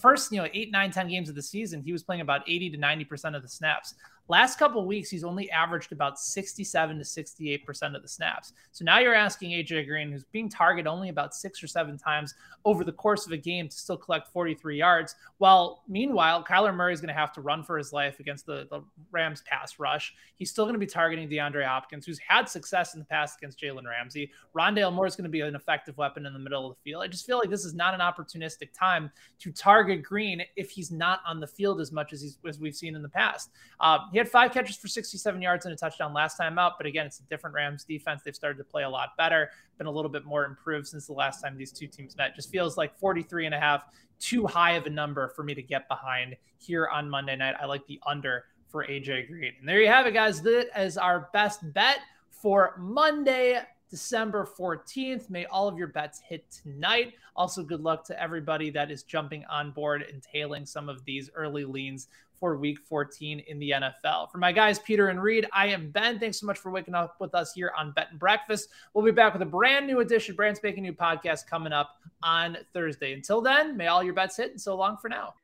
first, 0.00 0.32
you 0.32 0.40
know, 0.40 0.48
eight, 0.52 0.70
nine, 0.70 0.90
ten 0.90 1.08
games 1.08 1.28
of 1.28 1.34
the 1.34 1.42
season, 1.42 1.82
he 1.82 1.92
was 1.92 2.02
playing 2.02 2.20
about 2.20 2.42
80 2.48 2.70
to 2.70 2.78
90% 2.78 3.36
of 3.36 3.42
the 3.42 3.48
snaps. 3.48 3.94
Last 4.28 4.58
couple 4.58 4.84
weeks, 4.84 5.08
he's 5.08 5.22
only 5.22 5.50
averaged 5.50 5.92
about 5.92 6.18
67 6.18 6.98
to 6.98 7.04
68% 7.04 7.94
of 7.94 8.02
the 8.02 8.08
snaps. 8.08 8.52
So 8.72 8.84
now 8.84 8.98
you're 8.98 9.14
asking 9.14 9.50
AJ 9.50 9.86
Green, 9.86 10.10
who's 10.10 10.24
being 10.24 10.48
targeted 10.48 10.88
only 10.88 11.10
about 11.10 11.34
six 11.34 11.62
or 11.62 11.68
seven 11.68 11.96
times 11.96 12.34
over 12.64 12.82
the 12.82 12.92
course 12.92 13.26
of 13.26 13.32
a 13.32 13.36
game, 13.36 13.68
to 13.68 13.76
still 13.76 13.96
collect 13.96 14.28
43 14.28 14.78
yards. 14.78 15.14
While 15.38 15.84
meanwhile, 15.88 16.42
Kyler 16.44 16.74
Murray 16.74 16.92
is 16.92 17.00
going 17.00 17.14
to 17.14 17.14
have 17.14 17.32
to 17.34 17.40
run 17.40 17.62
for 17.62 17.78
his 17.78 17.92
life 17.92 18.18
against 18.18 18.46
the, 18.46 18.66
the 18.70 18.82
Rams 19.12 19.42
pass 19.46 19.78
rush. 19.78 20.12
He's 20.34 20.50
still 20.50 20.64
going 20.64 20.74
to 20.74 20.80
be 20.80 20.86
targeting 20.86 21.28
DeAndre 21.28 21.64
Hopkins, 21.64 22.04
who's 22.04 22.18
had 22.18 22.48
success 22.48 22.94
in 22.94 23.00
the 23.00 23.06
past 23.06 23.38
against 23.38 23.60
Jalen 23.60 23.86
Ramsey. 23.86 24.32
Rondale 24.56 24.92
Moore 24.92 25.06
is 25.06 25.14
going 25.14 25.24
to 25.24 25.30
be 25.30 25.40
an 25.40 25.54
effective 25.54 25.96
weapon 25.96 26.26
in 26.26 26.32
the 26.32 26.38
middle 26.38 26.68
of 26.68 26.76
the 26.76 26.82
field. 26.82 27.04
I 27.04 27.06
just 27.06 27.26
feel 27.26 27.38
like 27.38 27.50
this 27.50 27.64
is 27.64 27.74
not 27.74 27.94
an 27.94 28.00
opportunistic 28.00 28.70
time 28.76 29.10
to 29.38 29.52
target 29.52 30.02
Green 30.02 30.42
if 30.56 30.70
he's 30.70 30.90
not 30.90 31.20
on 31.26 31.38
the 31.38 31.46
field 31.46 31.80
as 31.80 31.92
much 31.92 32.12
as 32.12 32.20
he's 32.20 32.38
as 32.46 32.58
we've 32.58 32.74
seen 32.74 32.96
in 32.96 33.02
the 33.02 33.08
past. 33.08 33.50
Uh, 33.80 33.98
he 34.16 34.18
had 34.18 34.30
five 34.30 34.50
catches 34.50 34.76
for 34.76 34.88
67 34.88 35.42
yards 35.42 35.66
and 35.66 35.74
a 35.74 35.76
touchdown 35.76 36.14
last 36.14 36.38
time 36.38 36.58
out, 36.58 36.78
but 36.78 36.86
again, 36.86 37.04
it's 37.04 37.20
a 37.20 37.22
different 37.24 37.52
Rams 37.52 37.84
defense. 37.84 38.22
They've 38.24 38.34
started 38.34 38.56
to 38.56 38.64
play 38.64 38.84
a 38.84 38.88
lot 38.88 39.10
better, 39.18 39.50
been 39.76 39.86
a 39.86 39.90
little 39.90 40.10
bit 40.10 40.24
more 40.24 40.46
improved 40.46 40.86
since 40.86 41.06
the 41.06 41.12
last 41.12 41.42
time 41.42 41.54
these 41.58 41.70
two 41.70 41.86
teams 41.86 42.16
met. 42.16 42.34
Just 42.34 42.50
feels 42.50 42.78
like 42.78 42.96
43 42.96 43.44
and 43.44 43.54
a 43.54 43.60
half, 43.60 43.84
too 44.18 44.46
high 44.46 44.72
of 44.72 44.86
a 44.86 44.88
number 44.88 45.28
for 45.36 45.42
me 45.42 45.54
to 45.54 45.60
get 45.60 45.86
behind 45.86 46.34
here 46.56 46.88
on 46.88 47.10
Monday 47.10 47.36
night. 47.36 47.56
I 47.60 47.66
like 47.66 47.86
the 47.88 48.00
under 48.06 48.46
for 48.68 48.86
AJ 48.86 49.28
Green. 49.28 49.52
And 49.60 49.68
there 49.68 49.82
you 49.82 49.88
have 49.88 50.06
it, 50.06 50.14
guys. 50.14 50.40
That 50.40 50.68
is 50.80 50.96
our 50.96 51.28
best 51.34 51.70
bet 51.74 51.98
for 52.30 52.74
Monday, 52.78 53.60
December 53.90 54.48
14th. 54.58 55.28
May 55.28 55.44
all 55.44 55.68
of 55.68 55.76
your 55.76 55.88
bets 55.88 56.20
hit 56.26 56.50
tonight. 56.50 57.12
Also, 57.36 57.62
good 57.62 57.82
luck 57.82 58.02
to 58.06 58.18
everybody 58.18 58.70
that 58.70 58.90
is 58.90 59.02
jumping 59.02 59.44
on 59.50 59.72
board 59.72 60.06
and 60.10 60.22
tailing 60.22 60.64
some 60.64 60.88
of 60.88 61.04
these 61.04 61.28
early 61.34 61.66
leans 61.66 62.08
for 62.38 62.56
week 62.56 62.78
14 62.88 63.40
in 63.46 63.58
the 63.58 63.70
NFL. 63.70 64.30
For 64.30 64.38
my 64.38 64.52
guys, 64.52 64.78
Peter 64.78 65.08
and 65.08 65.22
Reed, 65.22 65.46
I 65.52 65.66
am 65.68 65.90
Ben. 65.90 66.18
Thanks 66.18 66.40
so 66.40 66.46
much 66.46 66.58
for 66.58 66.70
waking 66.70 66.94
up 66.94 67.16
with 67.20 67.34
us 67.34 67.52
here 67.52 67.72
on 67.76 67.92
Bet 67.92 68.08
and 68.10 68.18
Breakfast. 68.18 68.68
We'll 68.94 69.04
be 69.04 69.10
back 69.10 69.32
with 69.32 69.42
a 69.42 69.46
brand 69.46 69.86
new 69.86 70.00
edition, 70.00 70.34
brand 70.34 70.56
spanking 70.56 70.82
new 70.82 70.92
podcast 70.92 71.46
coming 71.46 71.72
up 71.72 71.90
on 72.22 72.56
Thursday. 72.72 73.12
Until 73.12 73.40
then, 73.40 73.76
may 73.76 73.86
all 73.86 74.02
your 74.02 74.14
bets 74.14 74.36
hit, 74.36 74.50
and 74.50 74.60
so 74.60 74.76
long 74.76 74.96
for 74.96 75.08
now. 75.08 75.34